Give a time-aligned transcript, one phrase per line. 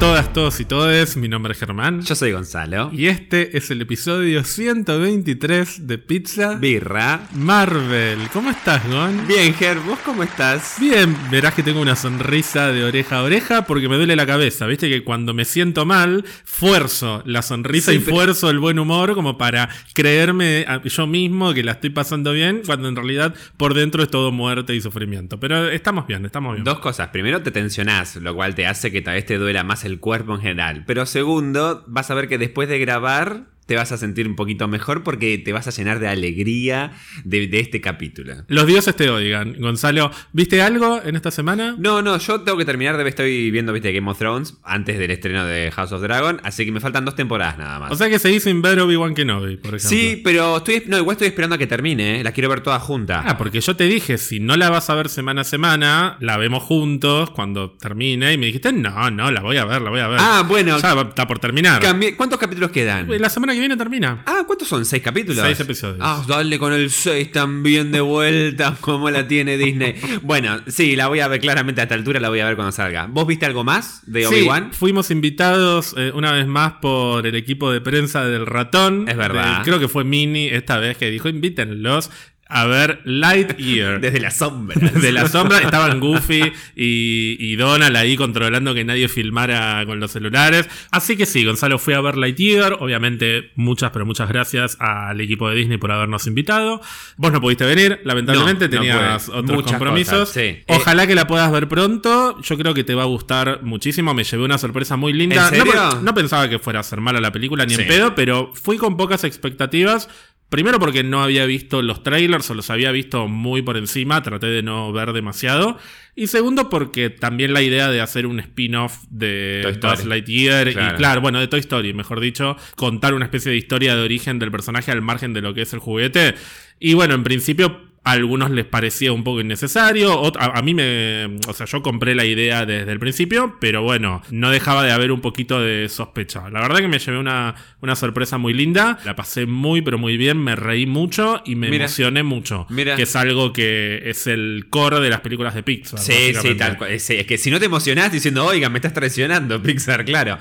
[0.00, 1.16] todas, todos y todes.
[1.16, 2.02] Mi nombre es Germán.
[2.02, 2.90] Yo soy Gonzalo.
[2.92, 7.22] Y este es el episodio 123 de Pizza Birra.
[7.34, 8.18] Marvel.
[8.32, 9.26] ¿Cómo estás, Gon?
[9.26, 10.76] Bien, Ger, ¿vos cómo estás?
[10.78, 14.66] Bien, verás que tengo una sonrisa de oreja a oreja porque me duele la cabeza.
[14.66, 18.78] Viste que cuando me siento mal, fuerzo la sonrisa Sí, y pero- fuerzo el buen
[18.78, 23.34] humor como para creerme a- yo mismo que la estoy pasando bien, cuando en realidad
[23.56, 25.40] por dentro es todo muerte y sufrimiento.
[25.40, 26.64] Pero estamos bien, estamos bien.
[26.64, 27.08] Dos cosas.
[27.08, 30.34] Primero, te tensionás, lo cual te hace que tal vez te duela más el cuerpo
[30.34, 30.84] en general.
[30.86, 34.68] Pero segundo, vas a ver que después de grabar te vas a sentir un poquito
[34.68, 36.92] mejor porque te vas a llenar de alegría
[37.24, 38.34] de, de este capítulo.
[38.48, 39.56] Los dioses te oigan.
[39.58, 41.74] Gonzalo, ¿viste algo en esta semana?
[41.78, 45.10] No, no, yo tengo que terminar de estoy viendo, viste, Game of Thrones antes del
[45.10, 47.92] estreno de House of Dragon, así que me faltan dos temporadas nada más.
[47.92, 49.88] O sea que seguís sin ver Obi-Wan Kenobi, por ejemplo.
[49.88, 52.24] sí, pero estoy, no, igual estoy esperando a que termine, ¿eh?
[52.24, 53.22] la quiero ver toda junta.
[53.24, 56.36] Ah, porque yo te dije, si no la vas a ver semana a semana, la
[56.36, 58.32] vemos juntos cuando termine.
[58.32, 60.18] Y me dijiste, no, no, la voy a ver, la voy a ver.
[60.20, 60.78] Ah, bueno.
[60.78, 61.82] Ya está por terminar.
[62.16, 63.08] ¿Cuántos capítulos quedan?
[63.20, 64.22] La semana que viene termina.
[64.26, 64.84] Ah, ¿cuántos son?
[64.84, 65.44] ¿Seis capítulos?
[65.44, 65.98] Seis episodios.
[66.00, 69.94] Ah, dale con el 6 también de vuelta, como la tiene Disney.
[70.22, 72.72] Bueno, sí, la voy a ver claramente a esta altura, la voy a ver cuando
[72.72, 73.06] salga.
[73.06, 74.72] ¿Vos viste algo más de Sí, Obi-Wan?
[74.72, 79.08] fuimos invitados eh, una vez más por el equipo de prensa del ratón.
[79.08, 79.58] Es verdad.
[79.58, 82.10] De- creo que fue Mini esta vez que dijo, invítenlos
[82.48, 84.00] a ver Lightyear.
[84.00, 84.76] Desde la sombra.
[84.78, 90.12] De la sombra estaban Goofy y, y Donald ahí controlando que nadie filmara con los
[90.12, 90.68] celulares.
[90.90, 92.74] Así que sí, Gonzalo fue a ver Lightyear.
[92.80, 96.80] Obviamente, muchas, pero muchas gracias al equipo de Disney por habernos invitado.
[97.16, 99.36] Vos no pudiste venir, lamentablemente No, no tenías pude.
[99.38, 100.18] otros Muchas compromisos.
[100.30, 100.58] cosas, sí.
[100.68, 102.40] Ojalá que la puedas ver pronto.
[102.42, 104.14] Yo creo que te va a gustar muchísimo.
[104.14, 105.48] Me llevé una sorpresa muy linda.
[105.52, 106.00] ¿En No, serio?
[106.02, 107.82] no pensaba que fuera a ser mala la película ni Sí.
[107.82, 110.08] en pedo, pero fui con pocas expectativas.
[110.48, 114.46] Primero porque no había visto los trailers o los había visto muy por encima, traté
[114.46, 115.76] de no ver demasiado.
[116.14, 119.76] Y segundo porque también la idea de hacer un spin-off de.
[119.82, 120.96] Buzz Lightyear y Claro.
[120.96, 124.52] claro, bueno, de Toy Story, mejor dicho, contar una especie de historia de origen del
[124.52, 126.34] personaje al margen de lo que es el juguete.
[126.78, 130.32] Y bueno, en principio a algunos les parecía un poco innecesario.
[130.38, 131.26] A, a mí me.
[131.48, 135.10] O sea, yo compré la idea desde el principio, pero bueno, no dejaba de haber
[135.10, 136.48] un poquito de sospecha.
[136.50, 139.00] La verdad que me llevé una, una sorpresa muy linda.
[139.04, 140.38] La pasé muy, pero muy bien.
[140.38, 141.86] Me reí mucho y me Mira.
[141.86, 142.66] emocioné mucho.
[142.70, 142.94] Mira.
[142.94, 145.98] Que es algo que es el core de las películas de Pixar.
[145.98, 147.00] Sí, sí, tal cual.
[147.00, 150.38] Sí, es que si no te emocionás diciendo, oiga, me estás traicionando, Pixar, claro.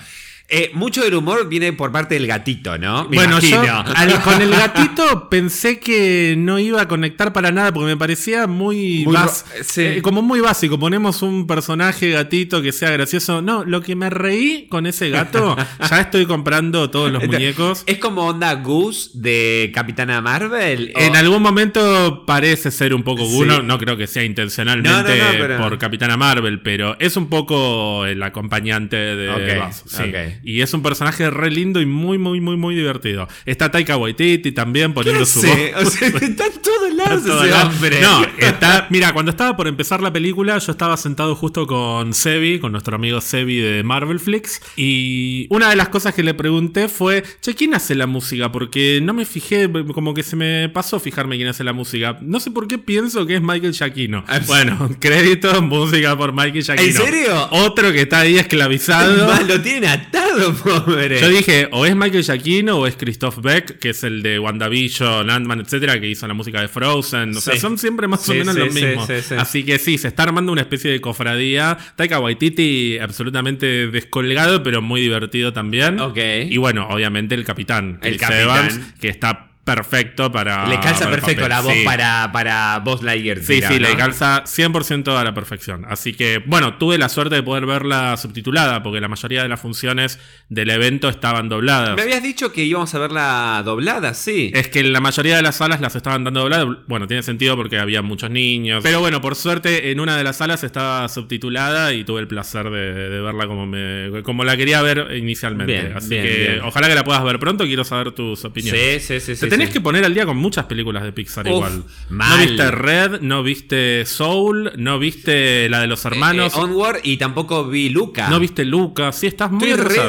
[0.48, 3.10] Eh, mucho del humor viene por parte del gatito, ¿no?
[3.10, 3.84] Me bueno, yo imagino.
[3.96, 8.46] al- con el gatito pensé que no iba a conectar para nada porque me parecía
[8.46, 9.18] muy, Muy
[9.64, 9.82] sí.
[9.82, 10.78] eh, como muy básico.
[10.78, 13.42] Ponemos un personaje gatito que sea gracioso.
[13.42, 15.56] No, lo que me reí con ese gato,
[15.90, 17.82] ya estoy comprando todos los muñecos.
[17.88, 20.94] ¿Es como onda Goose de Capitana Marvel?
[20.96, 23.32] ¿O- En algún momento parece ser un poco Sí.
[23.34, 27.18] Guno, no creo que sea intencionalmente No, no, no, pero- por Capitana Marvel, pero es
[27.18, 30.04] un poco el acompañante de Ok, Buzz, sí.
[30.04, 30.35] ok.
[30.44, 33.28] Y es un personaje re lindo y muy, muy, muy, muy divertido.
[33.46, 35.50] Está Taika Waititi también poniendo su voz.
[35.86, 37.70] o sea, está en todos lados Todo ese lado.
[37.70, 38.02] hombre.
[38.02, 38.88] No, está.
[38.90, 42.96] Mira, cuando estaba por empezar la película, yo estaba sentado justo con Sebi, con nuestro
[42.96, 44.62] amigo Sebi de Marvel Flix.
[44.76, 48.52] Y una de las cosas que le pregunté fue: Che, ¿quién hace la música?
[48.52, 52.18] Porque no me fijé, como que se me pasó fijarme quién hace la música.
[52.22, 54.24] No sé por qué pienso que es Michael Giacchino.
[54.28, 56.90] Ah, Bueno, crédito, música por Michael Giacchino.
[56.90, 57.48] ¿En serio?
[57.52, 59.34] Otro que está ahí esclavizado.
[59.48, 60.25] Lo tienen atado,
[60.64, 61.20] pobre.
[61.20, 65.30] Yo dije, o es Michael Giacchino o es Christoph Beck, que es el de WandaVision,
[65.30, 67.36] Ant-Man, etcétera, que hizo la música de Frozen.
[67.36, 67.60] O sea, Sí.
[67.60, 69.08] son siempre más o menos sí, los mismos.
[69.08, 69.36] sí, sí.
[69.38, 71.78] Así que sí, se está armando una especie de cofradía.
[71.96, 76.00] Taika Waititi, absolutamente descolgado, pero muy divertido también.
[76.00, 76.18] Ok.
[76.50, 78.00] Y bueno, obviamente el capitán.
[78.02, 78.42] El Chris capitán.
[78.42, 80.68] Evans, que está perfecto para.
[80.68, 81.82] Le calza para perfecto la voz Sí.
[81.84, 83.40] para, para Buzz Lightyear.
[83.40, 83.90] Sí, dirá, sí, ¿no?
[83.90, 85.86] le calza 100% a la perfección.
[85.90, 89.60] Así que, bueno, tuve la suerte de poder verla subtitulada, porque la mayoría de las
[89.60, 91.96] funciones del evento estaban dobladas.
[91.96, 94.52] Me habías dicho que íbamos a verla doblada, sí.
[94.54, 96.68] Es que en la mayoría de las salas las estaban dando dobladas.
[96.88, 98.82] Bueno, tiene sentido porque había muchos niños.
[98.84, 102.70] Pero bueno, por suerte, en una de las salas estaba subtitulada y tuve el placer
[102.70, 105.74] de, de verla como, me, como la quería ver inicialmente.
[105.74, 106.62] Bien, Así bien, que bien.
[106.62, 107.66] ojalá que la puedas ver pronto.
[107.66, 109.04] Quiero saber tus opiniones.
[109.04, 111.84] Sí, sí, sí, tenés que poner al día con muchas películas de Pixar Uf, igual.
[112.10, 112.48] No mal.
[112.48, 117.68] viste Red, no viste Soul, no viste la de los hermanos, Eh, Onward y tampoco
[117.68, 118.30] vi Luca.
[118.30, 119.12] no viste Luca.
[119.12, 120.00] Sí, estás muy estoy, re,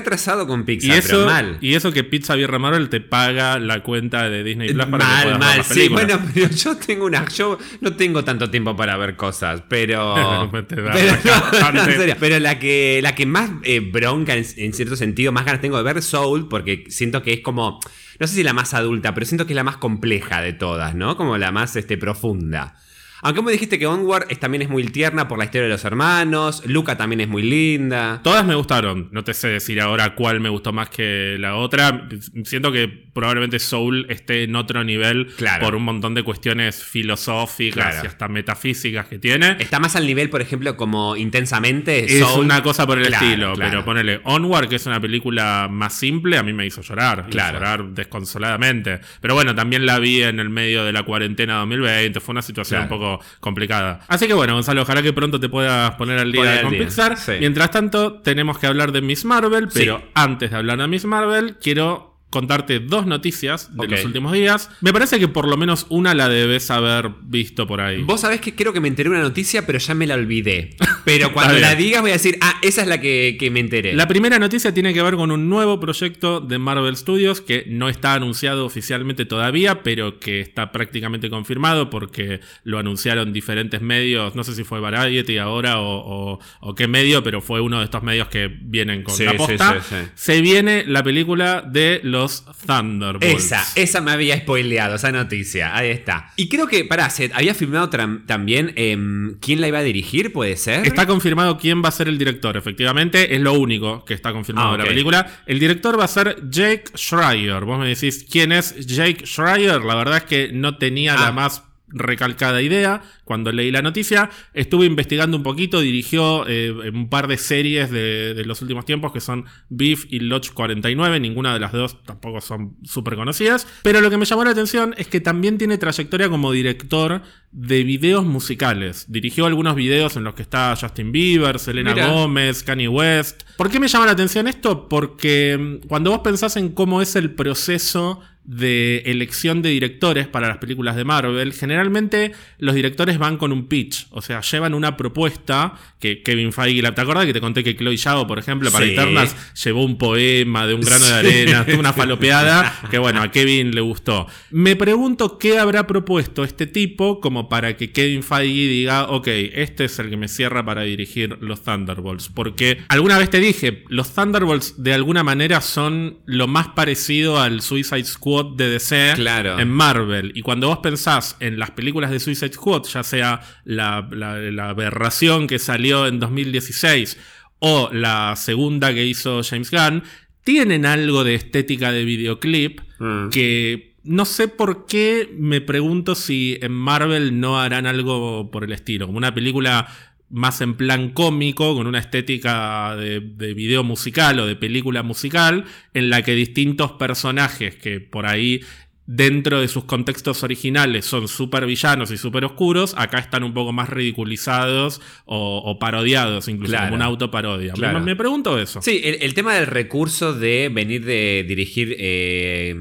[0.00, 0.42] atrasado.
[0.42, 1.58] estoy con y Pixar, eso, pero mal.
[1.60, 5.04] y eso que Pizza Birra Marvel te paga la cuenta de Disney Plus para que
[5.04, 5.56] mal, ver mal.
[5.58, 7.26] las Sí, bueno, pero yo tengo una.
[7.28, 10.14] Yo no tengo tanto tiempo para ver cosas, pero.
[10.56, 15.60] Pero, serio, la que, la que más eh, bronca en, en cierto sentido, más ganas
[15.60, 17.80] tengo de ver Soul, porque siento que es como.
[18.18, 20.94] No sé si la más adulta, pero siento que es la más compleja de todas,
[20.94, 21.16] ¿no?
[21.16, 22.76] Como la más este, profunda.
[23.22, 25.84] Aunque me dijiste que Onward es, también es muy tierna por la historia de los
[25.84, 28.20] hermanos, Luca también es muy linda.
[28.22, 29.08] Todas me gustaron.
[29.12, 32.08] No te sé decir ahora cuál me gustó más que la otra.
[32.44, 35.64] Siento que probablemente Soul esté en otro nivel Claro.
[35.64, 38.00] por un montón de cuestiones filosóficas Claro.
[38.04, 39.56] y hasta metafísicas que tiene.
[39.58, 42.04] Está más al nivel, por ejemplo, como intensamente.
[42.04, 42.44] Es Soul.
[42.44, 46.36] una cosa por el Claro, estilo, pero ponele Onward, que es una película más simple,
[46.36, 47.20] a mí me hizo llorar.
[47.20, 47.58] Hizo Claro.
[47.58, 49.00] llorar desconsoladamente.
[49.20, 52.20] Pero bueno, también la vi en el medio de la cuarentena 2020.
[52.20, 53.05] Fue una situación un poco
[53.40, 54.00] complicada.
[54.08, 56.72] Así que bueno, Gonzalo, ojalá que pronto te puedas poner al día Poner al con
[56.72, 57.16] día, Pixar.
[57.16, 57.32] sí.
[57.40, 59.80] Mientras tanto, tenemos que hablar de Miss Marvel, Sí.
[59.80, 64.70] pero antes de hablar de Miss Marvel, quiero contarte dos noticias de los últimos días.
[64.82, 68.02] Me parece que por lo menos una la debes haber visto por ahí.
[68.02, 70.76] Vos sabés que creo que me enteré una noticia, pero ya me la olvidé.
[71.04, 73.94] Pero cuando la digas voy a decir, ah, esa es la que, que me enteré.
[73.94, 77.88] La primera noticia tiene que ver con un nuevo proyecto de Marvel Studios que no
[77.88, 84.34] está anunciado oficialmente todavía, pero que está prácticamente confirmado porque lo anunciaron diferentes medios.
[84.34, 87.84] No sé si fue Variety ahora o, o- o qué medio, pero fue uno de
[87.84, 89.80] estos medios que vienen con Sí, la posta.
[89.80, 90.08] sí, sí.
[90.14, 92.25] Se viene la película de los
[92.66, 93.24] Thunderbolts.
[93.44, 95.76] Esa, esa me había spoileado, esa noticia.
[95.76, 96.32] Ahí está.
[96.36, 100.32] Y creo que, pará, se había filmado tram- también em, quién la iba a dirigir,
[100.32, 100.86] ¿puede ser?
[100.86, 103.34] Está confirmado quién va a ser el director, efectivamente.
[103.34, 104.88] Es lo único que está confirmado Ah, de la ok.
[104.90, 105.40] película.
[105.46, 107.64] El director va a ser Jake Schreier.
[107.64, 109.82] Vos me decís quién es Jake Schreier.
[109.84, 111.20] La verdad es que no tenía Ah.
[111.26, 111.62] la más
[111.98, 114.30] recalcada idea cuando leí la noticia.
[114.54, 119.12] Estuve investigando un poquito, dirigió eh, un par de series de, de los últimos tiempos
[119.12, 121.20] que son Beef y Lodge 49.
[121.20, 123.66] Ninguna de las dos tampoco son súper conocidas.
[123.82, 127.22] Pero lo que me llamó la atención es que también tiene trayectoria como director
[127.52, 129.06] de videos musicales.
[129.08, 132.08] Dirigió algunos videos en los que está Justin Bieber, Selena Mira.
[132.08, 133.44] Gómez, Kanye West.
[133.56, 134.88] ¿Por qué me llama la atención esto?
[134.88, 140.48] Porque mm, cuando vos pensás en cómo es el proceso de elección de directores para
[140.48, 144.96] las películas de Marvel, generalmente los directores van con un pitch, o sea, llevan una
[144.96, 148.86] propuesta que Kevin Feige, ¿te acordás que te conté que Chloe Zhao, por ejemplo, para
[148.86, 148.92] Sí.
[148.92, 149.34] Eternals
[149.64, 153.74] llevó un poema de un grano de arena, tuvo una falopeada que bueno, a Kevin
[153.74, 154.26] le gustó.
[154.50, 159.86] Me pregunto qué habrá propuesto este tipo como para que Kevin Feige diga, ok, este
[159.86, 164.14] es el que me cierra para dirigir los Thunderbolts, porque alguna vez te dije, los
[164.14, 169.58] Thunderbolts de alguna manera son lo más parecido al Suicide Squad de DC Claro.
[169.58, 170.32] en Marvel.
[170.34, 174.68] Y cuando vos pensás en las películas de Suicide Squad, ya sea la, la- la
[174.70, 177.18] aberración que salió en 2016
[177.58, 180.02] o la segunda que hizo James Gunn,
[180.44, 183.28] tienen algo de estética de videoclip Mm.
[183.30, 188.72] que no sé por qué me pregunto si en Marvel no harán algo por el
[188.72, 189.88] estilo, como una película
[190.30, 195.64] más en plan cómico, con una estética de, de video musical o de película musical,
[195.94, 198.60] en la que distintos personajes que por ahí
[199.08, 203.72] dentro de sus contextos originales son súper villanos y súper oscuros, acá están un poco
[203.72, 206.86] más ridiculizados o, o parodiados, incluso Claro.
[206.86, 207.72] como una autoparodia.
[207.74, 208.00] Claro.
[208.00, 208.82] Me, me pregunto eso.
[208.82, 212.74] Sí, el, el tema del recurso de venir de dirigir, eh,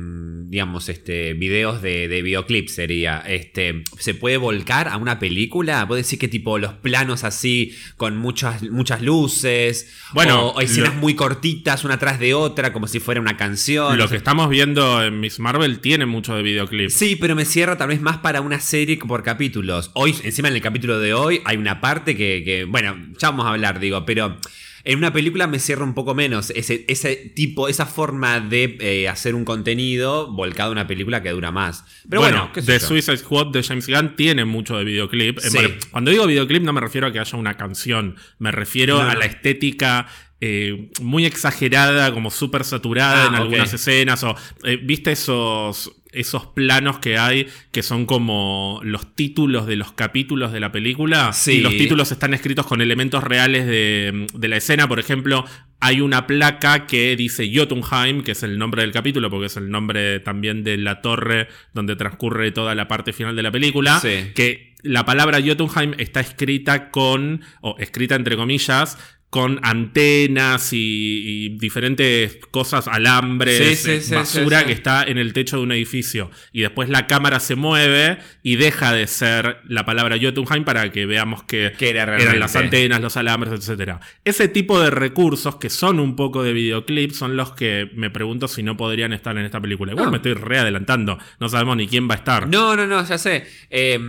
[0.50, 5.86] digamos, este, videos de, de videoclips sería, este, ¿se puede volcar a una película?
[5.88, 9.94] ¿Puedo decir que tipo los planos así, con muchas, muchas luces?
[10.14, 13.38] Bueno, o, o escenas lo- muy cortitas, una tras de otra, como si fuera una
[13.38, 13.98] canción.
[13.98, 16.90] Lo que estamos viendo en Miss Marvel tiene mucho de videoclip.
[16.90, 19.92] Sí, pero me cierra tal vez más para una serie por capítulos.
[19.94, 23.46] Hoy, encima en el capítulo de hoy, hay una parte que, que, bueno, ya vamos
[23.46, 24.38] a hablar, digo, pero
[24.86, 29.08] en una película me cierra un poco menos ese, ese tipo, esa forma de eh,
[29.10, 31.84] hacer un contenido volcado a una película que dura más.
[32.08, 32.80] Pero bueno, sé The.
[32.80, 35.40] Suicide Squad de James Gunn tiene mucho de videoclip.
[35.40, 35.58] Sí.
[35.58, 39.10] Eh, Cuando digo videoclip no me refiero a que haya una canción, me refiero No,
[39.10, 40.08] a la estética
[40.42, 44.24] eh, muy exagerada, como súper saturada Ah, en algunas escenas.
[44.24, 49.92] O, eh, ¿Viste esos, esos planos que hay que son como los títulos de los
[49.92, 51.34] capítulos de la película?
[51.34, 51.54] Sí.
[51.54, 54.88] Y los títulos están escritos con elementos reales de, de la escena.
[54.88, 55.46] Por ejemplo,
[55.80, 59.70] hay una placa que dice Jotunheim, que es el nombre del capítulo, porque es el
[59.70, 64.00] nombre también de la torre donde transcurre toda la parte final de la película.
[64.00, 64.32] Sí.
[64.34, 68.98] Que la palabra Jotunheim está escrita con, o escrita entre comillas,
[69.36, 75.18] con antenas y, y diferentes cosas, alambres, Sí, sí, sí, basura sí, que está en
[75.18, 76.32] el techo de un edificio.
[76.54, 81.06] Y después la cámara se mueve y deja de ser la palabra Jotunheim para que
[81.06, 84.00] veamos que, Que era eran las antenas, los alambres, etcétera.
[84.24, 88.48] Ese tipo de recursos que son un poco de videoclip son los que me pregunto
[88.48, 89.92] si no podrían estar en esta película.
[89.92, 91.20] Igual me estoy readelantando.
[91.42, 92.48] No sabemos ni quién va a estar.
[92.48, 93.46] No, no, no, ya sé.
[93.70, 94.00] Eh,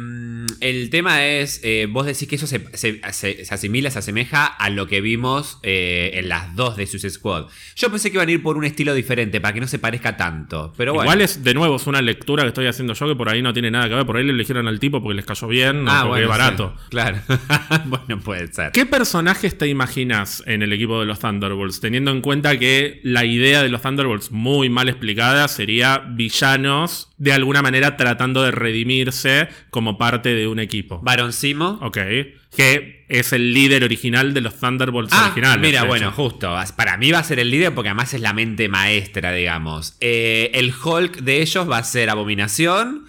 [0.61, 4.47] el tema es, eh, vos decís que eso se, se- se- se asimila, se asemeja
[4.47, 7.47] a lo que vimos vimos eh, en las dos de Suicide Squad.
[7.75, 10.17] Yo pensé que iban a ir por un estilo diferente, para que no se parezca
[10.17, 10.73] tanto.
[10.77, 11.05] Pero bueno.
[11.07, 13.53] Igual es, de nuevo, es una lectura que estoy haciendo yo que por ahí no
[13.53, 14.07] tiene nada que ver.
[14.07, 16.75] Por ahí le eligieron al tipo porque les cayó bien o Ah, porque es barato.
[16.77, 17.19] sí, claro.
[17.87, 18.73] bueno, puede ser.
[18.73, 21.81] ¿Qué personajes te imaginas en el equipo de los Thunderbolts?
[21.81, 27.33] Teniendo en cuenta que la idea de los Thunderbolts, muy mal explicada, sería villanos de
[27.33, 31.01] alguna manera tratando de redimirse como parte de un equipo.
[31.03, 31.79] Baron Simo.
[31.83, 31.99] Ok.
[32.57, 35.61] Que es el líder original de los Thunderbolts Ah, originales.
[35.61, 36.55] mira, bueno, justo.
[36.77, 39.97] Para mí va a ser el líder porque además es la mente maestra, digamos.
[40.01, 43.05] Eh, el Hulk de ellos va a ser Abominación.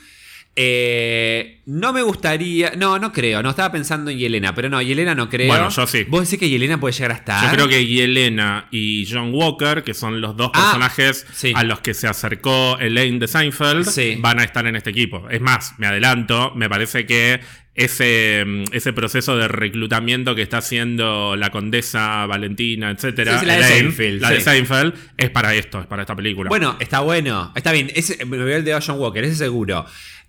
[0.60, 2.72] Eh, no me gustaría.
[2.76, 3.44] No, no creo.
[3.44, 5.48] No estaba pensando en Yelena, pero no, Yelena no creo.
[5.50, 6.04] Bueno, yo sí.
[6.08, 7.46] ¿Vos decís que Yelena puede llegar a estar?
[7.46, 11.54] Yo creo que Yelena y John Walker, que son los dos Ah, personajes sí.
[11.56, 14.18] a los que se acercó Elaine de Seinfeld, Sí.
[14.20, 15.28] van a estar en este equipo.
[15.30, 17.40] Es más, me adelanto, me parece que
[17.76, 23.54] ese, mm, ese proceso de reclutamiento que está haciendo la condesa Valentina, etcétera, Sí, la
[23.58, 24.42] de Elaine, Seinfeld, la de.
[24.42, 26.50] Seinfeld, es para esto, es para esta película.
[26.50, 27.52] Bueno, está bueno.
[27.56, 27.92] Está bien.
[27.94, 29.86] Ese, me voy al de John Walker, ese seguro.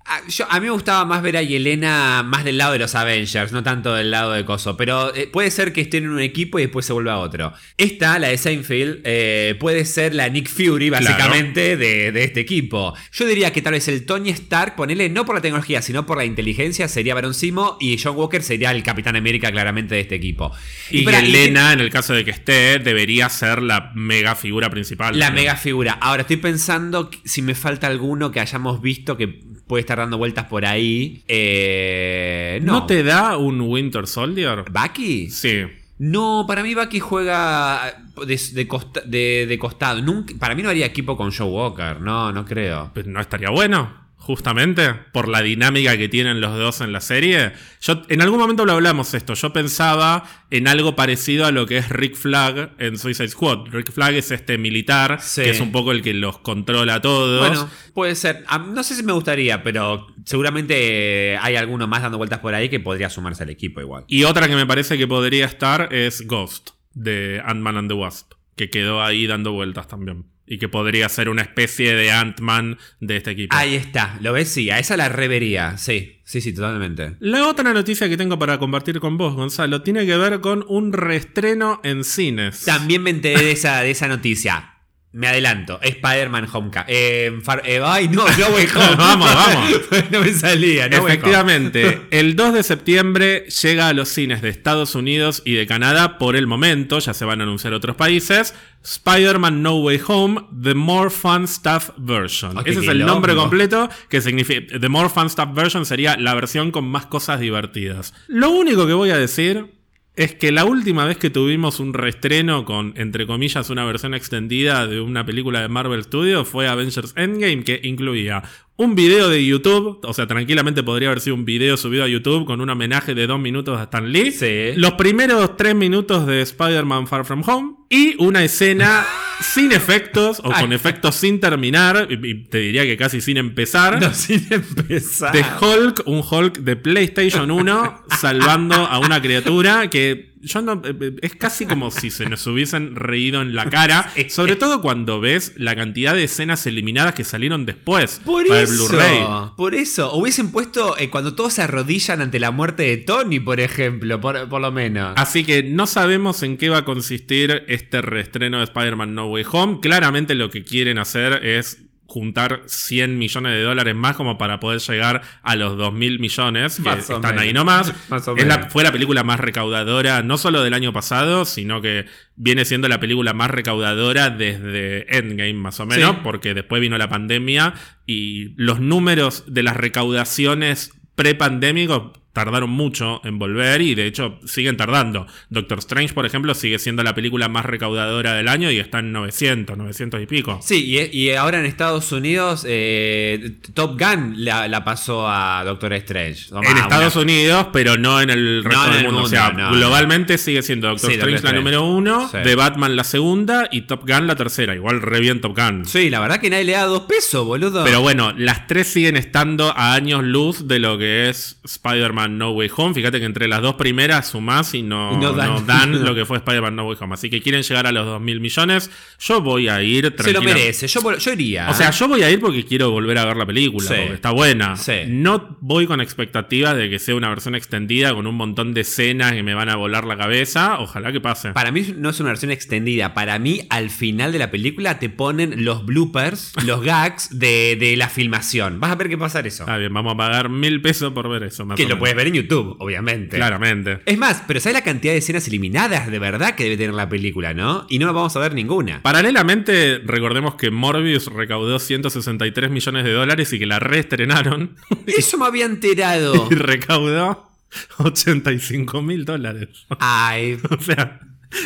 [0.08, 2.94] A, yo- a mí me gustaba más ver a Yelena más del lado de los
[2.94, 4.76] Avengers, no tanto del lado de Coso.
[4.76, 7.52] Pero eh, puede ser que estén en un equipo y después se vuelva otro.
[7.76, 12.94] Esta, la de Seinfeld, eh, puede ser la Nick Fury, básicamente, de, de este equipo.
[13.12, 16.16] Yo diría que tal vez el Tony Stark, ponele no por la tecnología, sino por
[16.16, 20.14] la inteligencia, sería Baron Simo y John Walker sería el Capitán América, claramente, de este
[20.14, 20.52] equipo.
[20.90, 25.18] y espera, Yelena, en el caso de que esté, debería ser la mega figura principal.
[25.18, 25.98] La mega figura.
[26.00, 30.46] Ahora estoy pensando si me falta alguno que hayamos visto que puede estar dando vueltas
[30.46, 31.22] por ahí.
[31.28, 32.72] Eh, no.
[32.80, 34.64] ¿No te da un Winter Soldier?
[34.70, 35.30] ¿Bucky?
[35.30, 35.62] Sí.
[35.98, 40.00] No, para mí Bucky juega de, de costa- de- de costado.
[40.00, 42.00] Nunca, para mí no haría equipo con Joe Walker.
[42.00, 42.90] No, no creo.
[42.94, 43.92] Pues no estaría bueno,
[44.28, 47.52] justamente, por la dinámica que tienen los dos en la serie.
[47.80, 49.32] Yo, en algún momento lo hablamos esto.
[49.32, 53.68] Yo pensaba en algo parecido a lo que es Rick Flag en Suicide Squad.
[53.70, 55.40] Rick Flag es este militar Sí.
[55.44, 57.38] que es un poco el que los controla a todos.
[57.48, 58.44] Bueno, puede ser.
[58.48, 62.68] Ah, No sé si me gustaría, pero seguramente hay alguno más dando vueltas por ahí
[62.68, 64.04] que podría sumarse al equipo igual.
[64.08, 68.32] Y otra que me parece que podría estar es Ghost, de Ant-Man and the Wasp,
[68.56, 70.26] que quedó ahí dando vueltas también.
[70.48, 73.54] Y que podría ser una especie de Ant-Man de este equipo.
[73.54, 74.48] Ahí está, ¿lo ves?
[74.48, 75.76] Sí, a esa la revería.
[75.76, 77.16] Sí, sí, sí, totalmente.
[77.20, 80.92] La otra noticia que tengo para compartir con vos, Gonzalo, tiene que ver con un
[80.92, 82.64] reestreno en cines.
[82.64, 84.77] También me enteré de esa, de esa noticia.
[85.10, 85.80] Me adelanto.
[85.82, 86.84] Spider-Man Homecoming.
[86.86, 87.32] Eh,
[87.64, 88.96] eh, ay, no, no Way Home.
[88.96, 89.80] Vamos, vamos.
[90.10, 90.98] no me salía, no.
[90.98, 96.18] Efectivamente, el 2 de septiembre llega a los cines de Estados Unidos y de Canadá
[96.18, 100.74] por el momento, ya se van a anunciar otros países, Spider-Man No Way Home, The
[100.74, 102.58] More Fun Stuff Version.
[102.66, 106.70] Ese es el nombre completo, que significa, The More Fun Stuff Version sería la versión
[106.70, 108.12] con más cosas divertidas.
[108.26, 109.77] Lo único que voy a decir
[110.18, 114.86] es que la última vez que tuvimos un reestreno con, entre comillas, una versión extendida
[114.88, 118.42] de una película de Marvel Studios fue Avengers Endgame, que incluía
[118.76, 122.46] un video de YouTube, o sea, tranquilamente podría haber sido un video subido a YouTube
[122.46, 124.72] con un homenaje de dos minutos a Stan Lee, Sí.
[124.76, 129.06] los primeros tres minutos de Spider-Man Far From Home y una escena
[129.40, 134.00] sin efectos o con efectos sin terminar, y y te diría que casi sin empezar.
[134.00, 135.32] No, sin empezar.
[135.32, 141.16] De Hulk, un Hulk de PlayStation 1 salvando a una criatura que yo no eh,
[141.22, 145.52] es casi como si se nos hubiesen reído en la cara, sobre todo cuando ves
[145.56, 149.24] la cantidad de escenas eliminadas que salieron después Por para el eso, Blu-ray.
[149.56, 150.12] por eso.
[150.14, 154.48] Hubiesen puesto eh, cuando todos se arrodillan ante la muerte de Tony, por ejemplo, por,
[154.48, 155.14] por lo menos.
[155.16, 159.44] Así que no sabemos en qué va a consistir este reestreno de Spider-Man No Way
[159.52, 159.78] Home.
[159.80, 164.80] Claramente lo que quieren hacer es juntar 100 millones de dólares más como para poder
[164.80, 167.40] llegar a los 2 mil millones que están menos.
[167.42, 167.92] ahí nomás.
[168.38, 172.64] Es la- fue la película más recaudadora no solo del año pasado, sino que viene
[172.64, 176.20] siendo la película más recaudadora desde Endgame más o menos, Sí.
[176.24, 177.74] porque después vino la pandemia
[178.06, 184.76] y los números de las recaudaciones pre-pandémicos tardaron mucho en volver y de hecho siguen
[184.76, 185.26] tardando.
[185.50, 189.10] Doctor Strange, por ejemplo, sigue siendo la película más recaudadora del año y está en
[189.12, 190.60] 900, 900 y pico.
[190.62, 195.92] Sí, y, y ahora en Estados Unidos eh, Top Gun la, la pasó a Doctor
[195.94, 196.46] Strange.
[196.52, 199.22] En una- Estados Unidos, pero no en el resto en del el mundo.
[199.22, 199.72] O sea, no.
[199.72, 202.38] globalmente sigue siendo Doctor Sí, Doctor Strange la número uno, Sí.
[202.44, 204.74] The Batman la segunda y Top Gun la tercera.
[204.76, 205.84] Igual re bien Top Gun.
[205.86, 207.82] Sí, la verdad que nadie le da dos pesos, boludo.
[207.84, 212.38] Pero bueno, las tres siguen estando a años luz de lo que es Spider-Man Spider-Man
[212.38, 212.94] No Way Home.
[212.94, 215.50] Fíjate que entre las dos primeras sumás y no, no dan.
[215.54, 217.14] no dan lo que fue Spider-Man No Way Home.
[217.14, 218.90] Así que quieren llegar a los 2 mil millones.
[219.20, 220.86] Yo voy a ir Se lo merece.
[220.88, 221.00] Yo,
[221.32, 221.70] iría.
[221.70, 223.94] O sea, yo voy a ir porque quiero volver a ver la película, Sí.
[223.96, 224.76] porque está buena.
[224.76, 224.92] Sí.
[225.08, 229.32] No voy con expectativas de que sea una versión extendida con un montón de escenas
[229.32, 230.78] que me van a volar la cabeza.
[230.80, 231.52] Ojalá que pase.
[231.52, 233.14] Para mí no es una versión extendida.
[233.14, 237.96] Para mí, al final de la película te ponen los bloopers, los gags de, de
[237.96, 238.80] la filmación.
[238.80, 239.62] Vas a ver qué pasa eso.
[239.62, 241.64] Está bien, vamos a pagar mil pesos por ver eso.
[241.64, 242.07] Más que o lo menos.
[242.14, 243.36] Puedes ver en YouTube, obviamente.
[243.36, 244.00] Claramente.
[244.06, 247.08] Es más, pero ¿sabes la cantidad de escenas eliminadas de verdad que debe tener la
[247.08, 247.86] película, no?
[247.88, 249.02] Y no vamos a ver ninguna.
[249.02, 255.46] Paralelamente, recordemos que Morbius recaudó 163 millones de dólares y que la reestrenaron Eso me
[255.46, 256.48] había enterado.
[256.50, 257.50] y recaudó
[257.98, 259.68] 85 mil dólares.
[259.98, 261.20] Ay, O sea,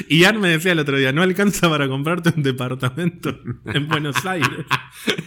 [0.09, 4.67] Ian me decía el otro día, no alcanza para comprarte un departamento en Buenos Aires.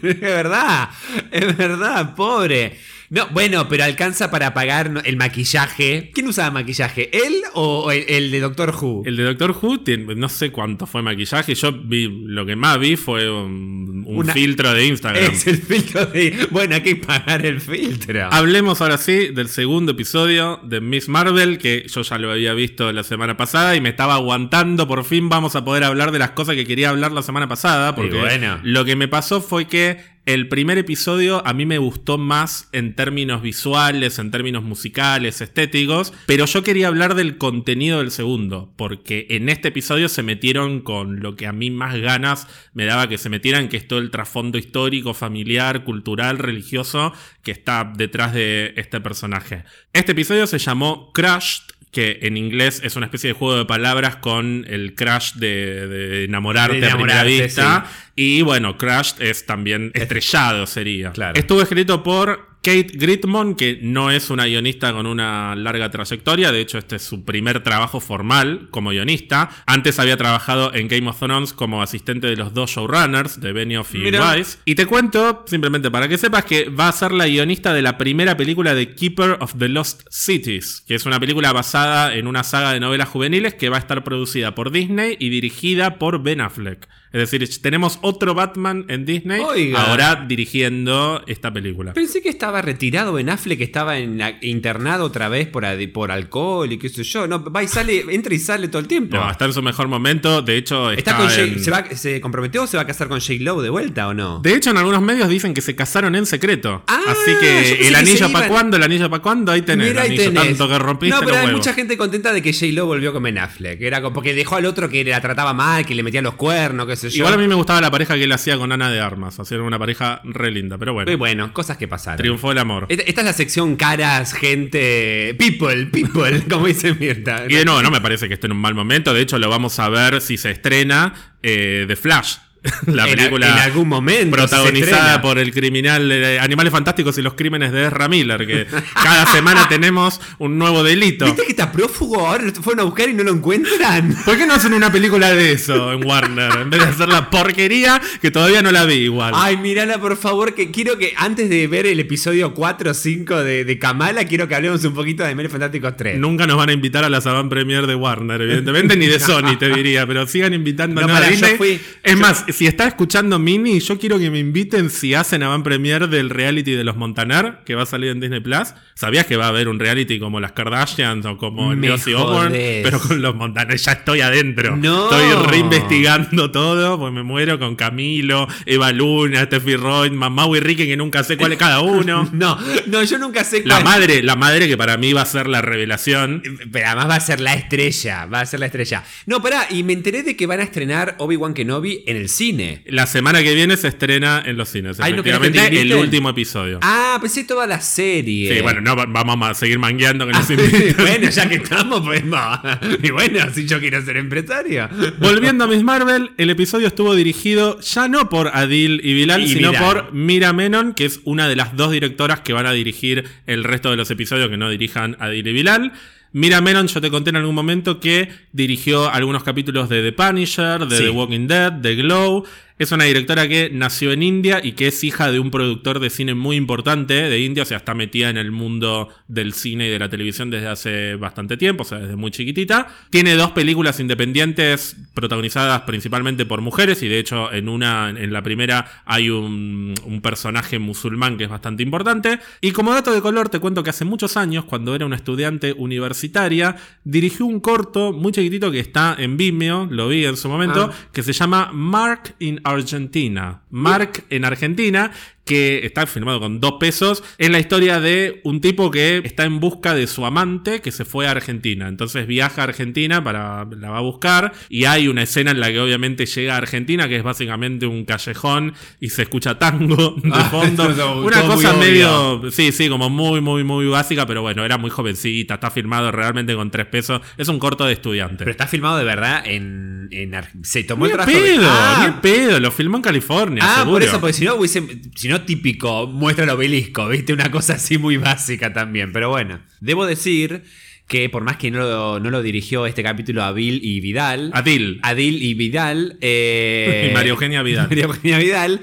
[0.01, 0.89] es verdad,
[1.31, 2.77] es verdad, pobre.
[3.15, 6.12] No, bueno, pero alcanza para pagar el maquillaje.
[6.13, 7.10] ¿Quién usaba maquillaje?
[7.13, 9.03] ¿Él o el, el de Doctor Who?
[9.05, 9.79] El de Doctor Who,
[10.17, 11.55] no sé cuánto fue maquillaje.
[11.55, 15.31] Yo vi, lo que más vi fue un, un Una- filtro de Instagram.
[15.31, 16.48] Es el filtro de.
[16.51, 18.27] Bueno, hay que pagar el filtro.
[18.34, 22.91] Hablemos ahora sí del segundo episodio de Miss Marvel, que yo ya lo había visto
[22.91, 24.89] la semana pasada y me estaba aguantando.
[24.89, 27.95] Por fin vamos a poder hablar de las cosas que quería hablar la semana pasada.
[27.95, 28.60] Porque bueno.
[28.63, 32.96] lo que me pasó fue que el primer episodio a mí me gustó más en
[32.96, 39.27] términos visuales, en términos musicales, estéticos, pero yo quería hablar del contenido del segundo, porque
[39.29, 43.20] en este episodio se metieron con lo que a mí más ganas me daba que
[43.20, 47.13] se metieran, que es todo el trasfondo histórico, familiar, cultural, religioso
[47.44, 49.63] que está detrás de este personaje.
[49.94, 54.17] Este episodio se llamó Crushed, que en inglés es una especie de juego de palabras
[54.17, 57.89] con el crash de, de enamorarte, De a primera vista.
[58.17, 61.13] Y bueno, Crushed es también estrellado, sería.
[61.13, 61.39] Claro.
[61.39, 66.51] Estuvo escrito por Kate Gritmon, que no es una guionista con una larga trayectoria.
[66.51, 69.51] De hecho, este es su primer trabajo formal como guionista.
[69.67, 73.93] Antes había trabajado en Game of Thrones como asistente de los dos showrunners, de Benioff
[73.93, 74.10] y.
[74.10, 74.57] Weiss.
[74.65, 78.00] Y te cuento, simplemente para que sepas, que va a ser la guionista de la
[78.00, 82.43] primera película de Keeper of the Lost Cities, que es una película basada en una
[82.43, 86.41] saga de novelas juveniles que va a estar producida por Disney y dirigida por Ben
[86.41, 86.88] Affleck.
[87.15, 89.81] Es decir, tenemos otro Batman en Disney Oiga.
[89.86, 91.93] ahora dirigiendo esta película.
[91.93, 95.65] Pensé que estaba retirado Ben Affleck, que estaba en internado otra vez por,
[96.12, 97.25] alcohol y qué sé yo.
[97.25, 99.15] No, va y sale, entra y sale todo el tiempo.
[99.15, 100.41] No, está en su mejor momento.
[100.41, 102.88] De hecho, está, ¿Está con J- en- ¿se, va- ¿Se comprometió o se va a
[102.88, 103.34] casar con J.
[103.39, 104.39] Lowe de vuelta o no?
[104.41, 106.84] De hecho, en algunos medios dicen que se casaron en secreto.
[106.88, 109.88] Ah, Así que el que se anillo para cuándo, el anillo para cuándo, ahí tenés
[109.89, 110.58] Mira, el ahí anillo tenés.
[110.58, 112.65] tanto que rompiste No, pero hay mucha gente contenta de que J.
[112.73, 113.82] Lo volvió con Ben Affleck.
[113.82, 116.95] Era porque dejó al otro que la trataba mal, que le metía los cuernos, qué
[117.10, 117.24] sé yo.
[117.24, 119.39] Igual a mí me gustaba la pareja que él hacía con Ana de Armas.
[119.39, 121.12] Hacían una pareja re linda, pero bueno.
[121.12, 122.18] Y bueno, cosas que pasaron.
[122.18, 122.86] Triunfó el amor.
[122.89, 127.46] Esta, esta es la sección caras, gente, people, people, como dice Mirta.
[127.48, 129.13] Y de nuevo, no me parece que esté en un mal momento.
[129.13, 132.38] De hecho, lo vamos a ver si se estrena eh, The Flash.
[132.88, 137.71] La película en algún momento protagonizada por el criminal de Animales Fantásticos y los crímenes
[137.71, 141.25] de Ezra Miller, que cada semana tenemos un nuevo delito.
[141.25, 142.28] ¿Viste que está prófugo?
[142.28, 144.15] Ahora lo fueron a buscar y no lo encuentran.
[144.25, 146.51] ¿Por qué no hacen una película de eso en Warner?
[146.62, 149.34] En vez de hacer la porquería que todavía no la vi igual.
[149.36, 153.43] Ay, mirala por favor, que quiero que antes de ver el episodio 4 o 5
[153.43, 156.17] de, de Kamala, quiero que hablemos un poquito de Animales Fantásticos 3.
[156.19, 159.58] Nunca nos van a invitar a la Saban Premier de Warner, evidentemente, ni de Sony,
[159.60, 161.56] te diría, pero sigan invitando No, a Disney.
[161.58, 165.44] fui- es yo- más, si está escuchando Mini, yo quiero que me inviten si hacen
[165.44, 168.74] Avan Premier del reality de los Montaner, que va a salir en Disney Plus.
[168.94, 172.82] ¿Sabías que va a haber un reality como las Kardashians o como el Ozzy Osbourne?
[172.84, 174.76] Pero con los Montaner, ya estoy adentro.
[174.78, 175.04] No.
[175.12, 180.86] Estoy reinvestigando todo, pues me muero con Camilo, Eva Luna, Steffi Roy, Mamá y Ricky,
[180.88, 182.30] que nunca sé cuál es cada uno.
[182.36, 185.26] No, no, yo nunca sé La cuál- madre, la madre que para mí va a
[185.26, 186.41] ser la revelación.
[186.72, 189.04] Pero además va a ser la estrella, va a ser la estrella.
[189.26, 192.44] No, pará, y me enteré de que van a estrenar Obi-Wan Kenobi en el cine.
[192.86, 194.99] La semana que viene se estrena en los cines.
[194.99, 196.79] Ay, ¿no que efectivamente, el último episodio.
[196.81, 198.53] Ah, pensé toda la serie.
[198.55, 200.95] Sí, bueno, no, va- vamos a seguir mangueando que nos inviten.
[200.97, 202.79] bueno, ya que estamos, pues va.
[203.03, 204.89] Y bueno, si yo quiero ser empresario.
[205.19, 209.47] Volviendo a Miss Marvel, el episodio estuvo dirigido ya no por Adil y Bilal, Y
[209.49, 209.84] sino Bilal.
[209.84, 213.63] por Mira Menon, que es una de las dos directoras que van a dirigir el
[213.63, 215.93] resto de los episodios que no dirijan Adil y Bilal.
[216.38, 220.86] Mira Menon, yo te conté en algún momento que dirigió algunos capítulos de The Punisher,
[220.86, 221.04] de Sí.
[221.04, 222.43] The Walking Dead, de Glow.
[222.77, 226.09] Es una directora que nació en India y que es hija de un productor de
[226.09, 229.91] cine muy importante de India, o sea, está metida en el mundo del cine y
[229.91, 232.89] de la televisión desde hace bastante tiempo, o sea, desde muy chiquitita.
[233.11, 238.41] Tiene dos películas independientes protagonizadas principalmente por mujeres y de hecho en una, en la
[238.43, 242.39] primera hay un, un personaje musulmán que es bastante importante.
[242.59, 245.71] Y como dato de color te cuento que hace muchos años, cuando era una estudiante
[245.77, 250.89] universitaria, dirigió un corto muy chiquitito que está en Vimeo, lo vi en su momento,
[250.91, 250.93] Ah.
[251.13, 253.62] que se llama Mark in Argentina.
[253.69, 255.12] Mark en Argentina,
[255.45, 257.23] que está firmado con dos pesos.
[257.38, 261.05] Es la historia de un tipo que está en busca de su amante que se
[261.05, 261.88] fue a Argentina.
[261.88, 264.53] Entonces viaja a Argentina para la va a buscar.
[264.69, 268.05] Y hay una escena en la que obviamente llega a Argentina, que es básicamente un
[268.05, 270.88] callejón y se escucha tango de Ah, fondo.
[270.93, 271.79] todo- una cosa obvio.
[271.79, 272.51] medio.
[272.51, 275.53] Sí, sí, como muy, muy, muy básica, pero bueno, era muy jovencita.
[275.55, 277.21] Está firmado realmente con tres pesos.
[277.38, 278.38] Es un corto de estudiante.
[278.39, 280.08] Pero está filmado de verdad en.
[280.12, 281.31] en se tomó el trabajo.
[281.31, 282.60] de- pedo, Ah, ni en pedo.
[282.60, 283.62] Lo filmó en California.
[283.63, 283.91] Ah, seguro.
[283.91, 284.84] por eso, porque si no hubiese.
[285.15, 287.34] Si no, típico, muestra el obelisco, ¿viste?
[287.34, 289.12] Una cosa así muy básica también.
[289.12, 290.63] Pero bueno, debo decir
[291.08, 294.50] que por más que no lo, no lo dirigió este capítulo Adil y Vidal.
[294.54, 295.00] Adil.
[295.04, 296.17] Adil y Vidal.
[296.21, 297.88] eh, Y María Eugenia Vidal.
[297.89, 298.82] María Eugenia Vidal.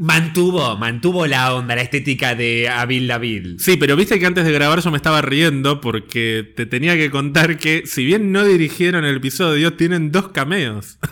[0.00, 3.56] Mantuvo, mantuvo la onda, la estética de Abil David.
[3.58, 7.10] Sí, pero viste que antes de grabar yo me estaba riendo porque te tenía que
[7.10, 10.98] contar que si bien no dirigieron el episodio, tienen dos cameos.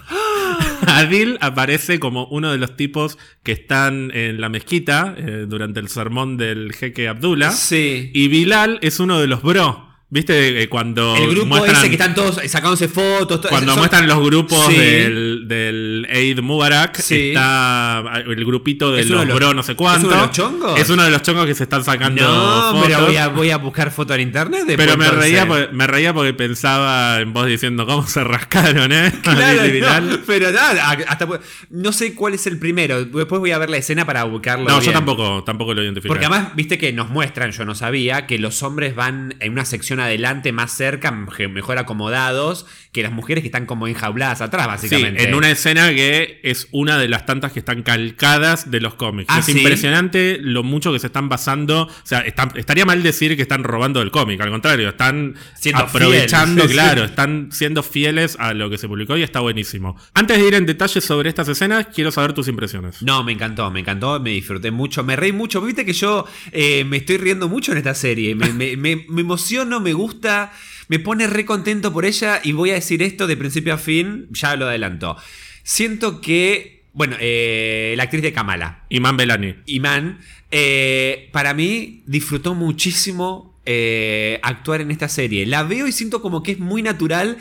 [0.87, 5.89] Adil aparece como uno de los tipos que están en la mezquita eh, durante el
[5.89, 7.51] sermón del jeque Abdullah.
[7.51, 8.11] Sí.
[8.15, 9.86] Y Bilal es uno de los bro.
[10.09, 10.62] ¿Viste?
[10.62, 13.40] Eh, Cuando El grupo muestran- ese que están todos sacándose fotos.
[13.40, 14.77] to- Cuando son- muestran los grupos Sí.
[14.77, 17.29] del, del Eid Mubarak, Sí.
[17.31, 20.03] está el grupito de ¿Es uno los, de los- bro no sé cuánto.
[20.03, 20.81] ¿es uno de los chongos?
[20.81, 22.87] Es uno de los chongos que se están sacando No, fotos.
[22.87, 24.61] pero voy a, voy a buscar foto en internet.
[24.64, 25.29] después, Pero me entonces.
[25.29, 29.12] reía, porque, me reía porque pensaba en vos diciendo cómo se rascaron, ¿eh?
[29.23, 29.62] Claro,
[30.03, 31.27] no, pero nada, hasta
[31.71, 33.05] no sé cuál es el primero.
[33.05, 34.69] Después voy a ver la escena para ubicarlo.
[34.69, 36.12] No, yo tampoco, tampoco lo identifico.
[36.14, 39.64] Porque además, viste que nos muestran, yo no sabía, que los hombres van en una
[39.64, 44.65] sección adelante más cerca, mej- mejor acomodados, que las mujeres que están como enjauladas atrás,
[44.81, 45.25] Sí, básicamente.
[45.25, 49.27] en una escena que es una de las tantas que están calcadas de los cómics.
[49.31, 49.53] Ah, es ¿sí?
[49.53, 51.83] impresionante lo mucho que se están basando.
[51.83, 52.21] O sea,
[52.55, 56.73] estaría mal decir que están robando del cómic, al contrario, están Siendo aprovechando, fieles.
[56.85, 59.97] claro, están siendo fieles a lo que se publicó y está buenísimo.
[60.15, 63.03] Antes de ir en detalles sobre estas escenas, quiero saber tus impresiones.
[63.03, 65.61] No, me encantó, me encantó, me disfruté mucho, me reí mucho.
[65.61, 68.35] Viste que yo eh, me estoy riendo mucho en esta serie.
[68.35, 70.53] Me, me- me- me emociono, me gusta,
[70.88, 72.40] me pone re contento por ella.
[72.42, 75.16] Y voy a decir esto de principio a fin, ya lo adelanto.
[75.62, 79.55] Siento que, bueno, eh, la actriz de Kamala, Iman Belani.
[79.66, 80.18] Iman,
[80.51, 85.46] eh, para mí disfrutó muchísimo eh, actuar en esta serie.
[85.46, 87.38] La veo y siento como que es muy natural.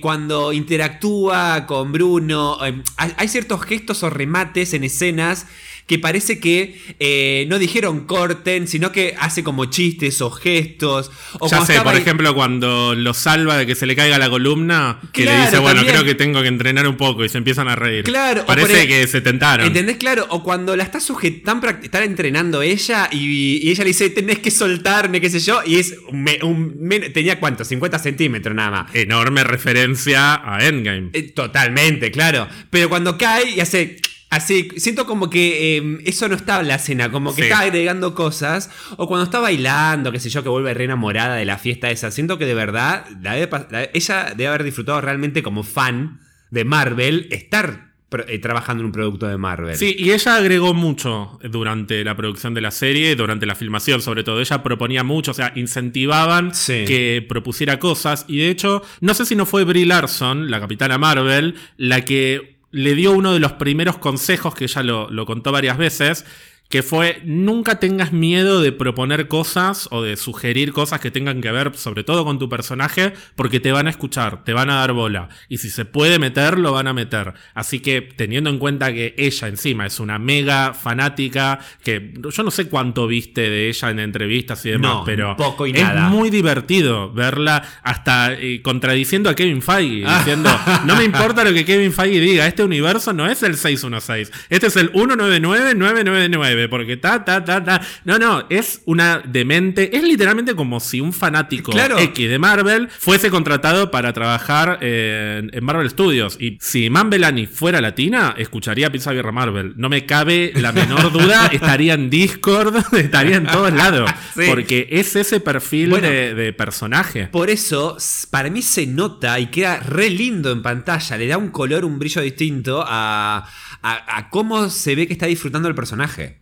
[0.00, 2.58] cuando interactúa con Bruno,
[2.96, 5.46] hay ciertos gestos o remates en escenas
[5.86, 11.10] que parece que eh, no dijeron corten, sino que hace como chistes o gestos.
[11.40, 14.30] O ya sé, por ahí- ejemplo, cuando lo salva de que se le caiga la
[14.30, 15.94] columna, que le dice, bueno, también.
[15.96, 18.04] creo que tengo que entrenar un poco y se empiezan a reír.
[18.04, 19.66] Claro, Parece e- que se tentaron.
[19.66, 19.98] ¿Entendés?
[19.98, 24.38] Claro, o cuando la está sujetando, está entrenando ella y, y ella le dice, tenés
[24.38, 28.94] que soltarme, qué sé yo, y es un, un tenía cuánto, 50 centímetros nada más.
[28.94, 31.10] Enorme referencia a Endgame.
[31.12, 32.48] Eh, totalmente, claro.
[32.70, 33.96] Pero cuando cae y hace
[34.34, 37.48] así, siento como que eh, eso no estaba en la escena, como que Sí.
[37.48, 41.44] está agregando cosas, o cuando está bailando, qué sé yo, que vuelve re enamorada de
[41.44, 43.36] la fiesta esa, siento que de verdad, la
[43.70, 46.20] la- ella debe haber disfrutado realmente como fan
[46.50, 47.92] de Marvel, estar
[48.28, 49.74] eh, trabajando en un producto de Marvel.
[49.74, 54.22] Sí, y ella agregó mucho durante la producción de la serie, durante la filmación sobre
[54.22, 54.38] todo.
[54.40, 56.84] Ella proponía mucho, o sea, incentivaban Sí.
[56.86, 58.24] que propusiera cosas.
[58.28, 62.53] Y de hecho, no sé si no fue Brie Larson, la capitana Marvel, la que
[62.74, 66.26] le dio uno de los primeros consejos, que ella lo, lo contó varias veces,
[66.74, 71.52] que fue nunca tengas miedo de proponer cosas o de sugerir cosas que tengan que
[71.52, 74.92] ver sobre todo con tu personaje, porque te van a escuchar, te van a dar
[74.92, 75.28] bola.
[75.48, 77.34] Y si se puede meter, lo van a meter.
[77.54, 82.50] Así que teniendo en cuenta que ella encima es una mega fanática, que yo no
[82.50, 86.08] sé cuánto viste de ella en entrevistas y demás, No, pero poco y es nada.
[86.08, 90.50] muy divertido verla hasta eh, contradiciendo a Kevin Feige, diciendo,
[90.86, 94.66] no me importa lo que Kevin Feige diga, este universo no es el 616, este
[94.66, 97.80] es el 199999, porque ta, ta, ta, ta.
[98.04, 99.96] No, no, es una demente.
[99.96, 101.98] Es literalmente como si un fanático Claro.
[101.98, 106.36] X de Marvel fuese contratado para trabajar en Marvel Studios.
[106.40, 109.74] Y si Man Belani fuera latina, escucharía Pizza Guerra Marvel.
[109.76, 114.10] No me cabe la menor duda, estaría en Discord, estaría en todos lados.
[114.36, 114.42] Sí.
[114.48, 116.08] Porque es ese perfil Bueno.
[116.08, 117.28] de, de personaje.
[117.28, 117.96] Por eso,
[118.30, 121.16] para mí se nota y queda re lindo en pantalla.
[121.16, 123.46] Le da un color, un brillo distinto a,
[123.82, 126.40] a- a cómo se ve que está disfrutando el personaje.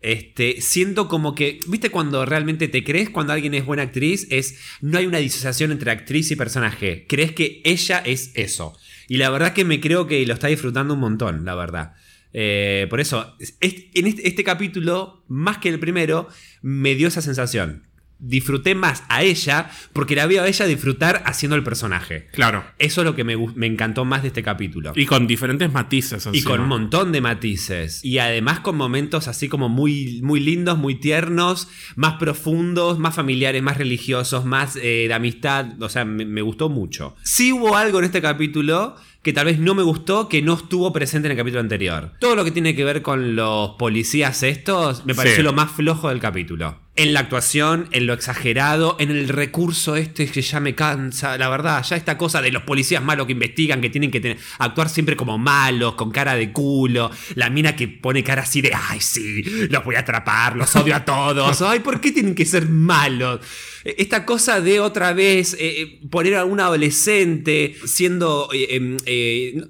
[0.00, 4.26] Este, siento como que, ¿viste cuando realmente te crees cuando alguien es buena actriz?
[4.30, 7.06] Es, no hay una disociación entre actriz y personaje.
[7.08, 8.76] Crees que ella es eso.
[9.08, 11.94] Y la verdad que me creo que lo está disfrutando un montón, la verdad.
[12.32, 13.56] Eh, por eso, es-
[13.94, 16.28] en este, este capítulo, más que el primero,
[16.62, 17.86] me dio esa sensación.
[18.18, 22.28] Disfruté más a ella porque la veo a ella disfrutar haciendo el personaje.
[22.32, 22.64] Claro.
[22.78, 23.34] Eso es lo que me,
[23.66, 24.92] encantó más de este capítulo.
[24.96, 26.24] Y con diferentes matices.
[26.26, 26.50] Y encima.
[26.50, 28.04] con un montón de matices.
[28.04, 33.62] Y además con momentos así como muy, muy lindos, muy tiernos, más profundos, más familiares,
[33.62, 35.80] más religiosos, más eh, de amistad.
[35.82, 37.16] O sea, me, me gustó mucho.
[37.22, 40.92] Sí hubo algo en este capítulo que tal vez no me gustó, que no estuvo
[40.92, 42.12] presente en el capítulo anterior.
[42.20, 45.42] Todo lo que tiene que ver con los policías estos me pareció Sí.
[45.42, 46.85] lo más flojo del capítulo.
[46.98, 51.50] En la actuación, en lo exagerado, en el recurso este que ya me cansa, la
[51.50, 55.14] verdad, ya esta cosa de los policías malos que investigan, que tienen que actuar siempre
[55.14, 59.42] como malos, con cara de culo, la mina que pone cara así de, ay sí,
[59.68, 63.40] los voy a atrapar, los odio a todos, ay, ¿por qué tienen que ser malos?
[63.84, 68.96] Eh, Esta cosa de otra vez eh, eh, poner a una adolescente siendo eh, em,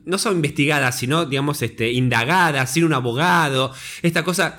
[0.04, 4.56] no solo investigada, sino, digamos, este, indagada, sin un abogado, esta cosa...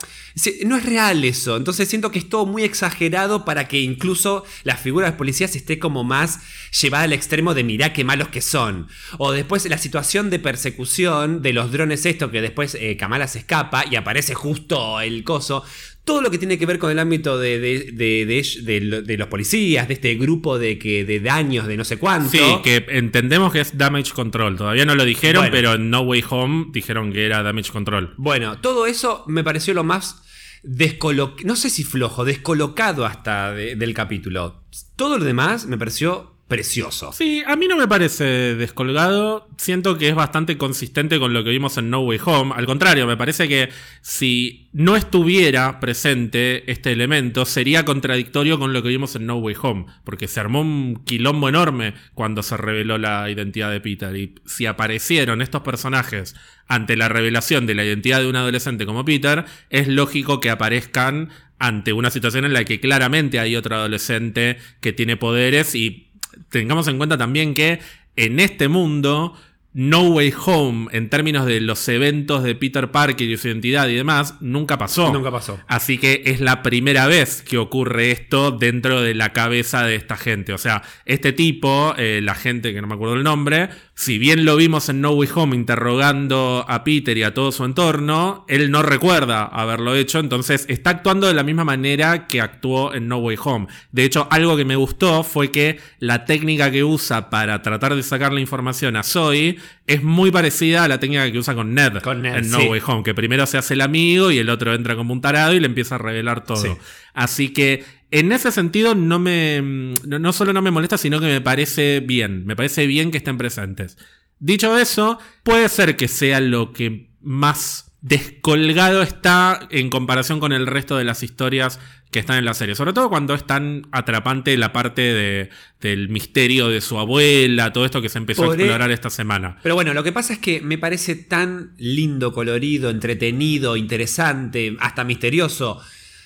[0.66, 4.78] No es real eso, entonces siento que es todo muy exagerado para que incluso la
[4.78, 6.42] figura de los policías esté como más
[6.80, 8.88] llevada al extremo de mirá qué malos que son.
[9.18, 13.40] O después la situación de persecución de los drones esto que después eh, Kamala se
[13.40, 15.64] escapa y aparece justo el coso.
[16.06, 19.88] Todo lo que tiene que ver con el ámbito de, de- de- de los policías,
[19.90, 22.30] de este grupo de, que, de daños de no sé cuánto.
[22.30, 24.56] Sí, que entendemos que es Damage Control.
[24.56, 25.52] Todavía no lo dijeron, Bueno.
[25.52, 28.14] pero en No Way Home dijeron que era Damage Control.
[28.18, 30.24] Bueno, todo eso me pareció lo más
[30.64, 34.64] descolocado, no sé si flojo, descolocado hasta de- del capítulo.
[34.96, 37.12] Todo lo demás me pareció precioso.
[37.12, 39.50] Sí, a mí no me parece descolgado.
[39.58, 42.54] Siento que es bastante consistente con lo que vimos en No Way Home.
[42.56, 43.70] Al contrario, me parece que
[44.02, 49.56] si no estuviera presente este elemento, sería contradictorio con lo que vimos en No Way
[49.62, 49.86] Home.
[50.06, 54.16] Porque se armó un quilombo enorme cuando se reveló la identidad de Peter.
[54.16, 56.36] Y si aparecieron estos personajes
[56.68, 61.30] ante la revelación de la identidad de un adolescente como Peter, es lógico que aparezcan
[61.60, 66.07] ante una situación en la que claramente hay otro adolescente que tiene poderes y
[66.50, 67.80] tengamos en cuenta también que
[68.16, 69.34] en este mundo
[69.80, 73.94] No Way Home, en términos de los eventos de Peter Parker y su identidad y
[73.94, 75.14] demás, nunca pasó.
[75.14, 75.60] Nunca pasó.
[75.68, 80.18] Así que es la primera vez que ocurre esto dentro de la cabeza de esta
[80.18, 80.52] gente.
[80.52, 84.46] O sea, este tipo, eh, la gente que no me acuerdo el nombre, si bien
[84.46, 88.72] lo vimos en No Way Home interrogando a Peter y a todo su entorno, él
[88.72, 93.18] no recuerda haberlo hecho, entonces está actuando de la misma manera que actuó en No
[93.18, 93.68] Way Home.
[93.92, 98.02] De hecho, algo que me gustó fue que la técnica que usa para tratar de
[98.02, 102.00] sacar la información a Zoe es muy parecida a la técnica que usa con Ned,
[102.00, 102.68] Con Ned, en No sí.
[102.68, 105.54] Way Home, que primero se hace el amigo y el otro entra como un tarado
[105.54, 106.58] y le empieza a revelar todo.
[106.58, 106.70] Sí.
[107.14, 111.28] Así que en ese sentido no me no, no solo no me molesta, sino que
[111.28, 113.98] me parece bien, me parece bien que estén presentes.
[114.40, 120.68] Dicho eso, puede ser que sea lo que más descolgado está en comparación con el
[120.68, 121.80] resto de las historias
[122.12, 122.74] que están en la serie.
[122.76, 125.50] Sobre todo cuando es tan atrapante la parte de,
[125.82, 129.58] del misterio de su abuela, todo esto que se empezó a explorar esta semana.
[129.62, 135.04] Pero bueno, lo que pasa es que me parece tan lindo, colorido, entretenido, interesante, hasta
[135.04, 135.82] misterioso.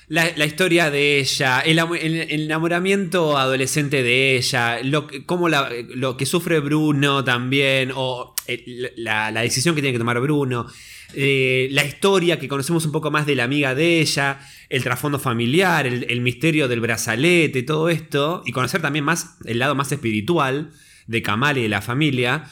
[0.08, 5.26] La, la historia de ella, el, am- el- el enamoramiento adolescente de ella, lo, que-
[5.26, 10.00] cómo la- lo que sufre Bruno también, o el- la, la decisión que tiene que
[10.00, 10.68] tomar Bruno,
[11.16, 15.20] eh, la historia que conocemos un poco más de la amiga de ella, el trasfondo
[15.20, 20.72] familiar, el, misterio del brazalete, todo esto, y conocer también más el lado más espiritual
[21.08, 22.46] de Kamal y de la familia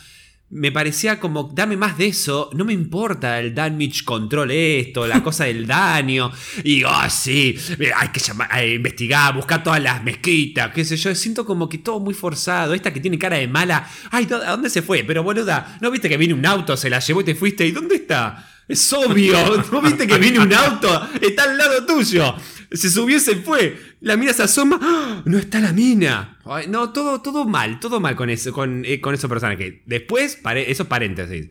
[0.51, 5.21] me parecía como, dame más de eso, no me importa el damage control esto, la
[5.21, 6.31] cosa del daño,
[6.63, 7.55] y, ah, sí,
[7.95, 11.77] hay que llamar, eh, investigar, buscar todas las mezquitas, qué sé yo, siento como que
[11.77, 15.03] todo muy forzado, esta que tiene cara de mala, ay, ¿dó- ¿a dónde se fue?
[15.03, 17.67] Pero boluda, ¿no viste que vino un auto, se la llevó y te fuiste?
[17.67, 18.47] ¿Y dónde está?
[18.67, 19.37] Es obvio,
[19.71, 21.09] ¿no viste que viene un auto?
[21.21, 22.35] Está al lado tuyo.
[22.71, 23.77] Se subió y se fue.
[24.01, 24.79] La mina se asoma.
[24.81, 25.21] ¡ah!
[25.25, 26.37] No está la mina.
[26.67, 29.75] No, todo, todo mal, todo mal con eso, con, eh, con esos personajes.
[29.85, 31.49] Después, pare- esos paréntesis.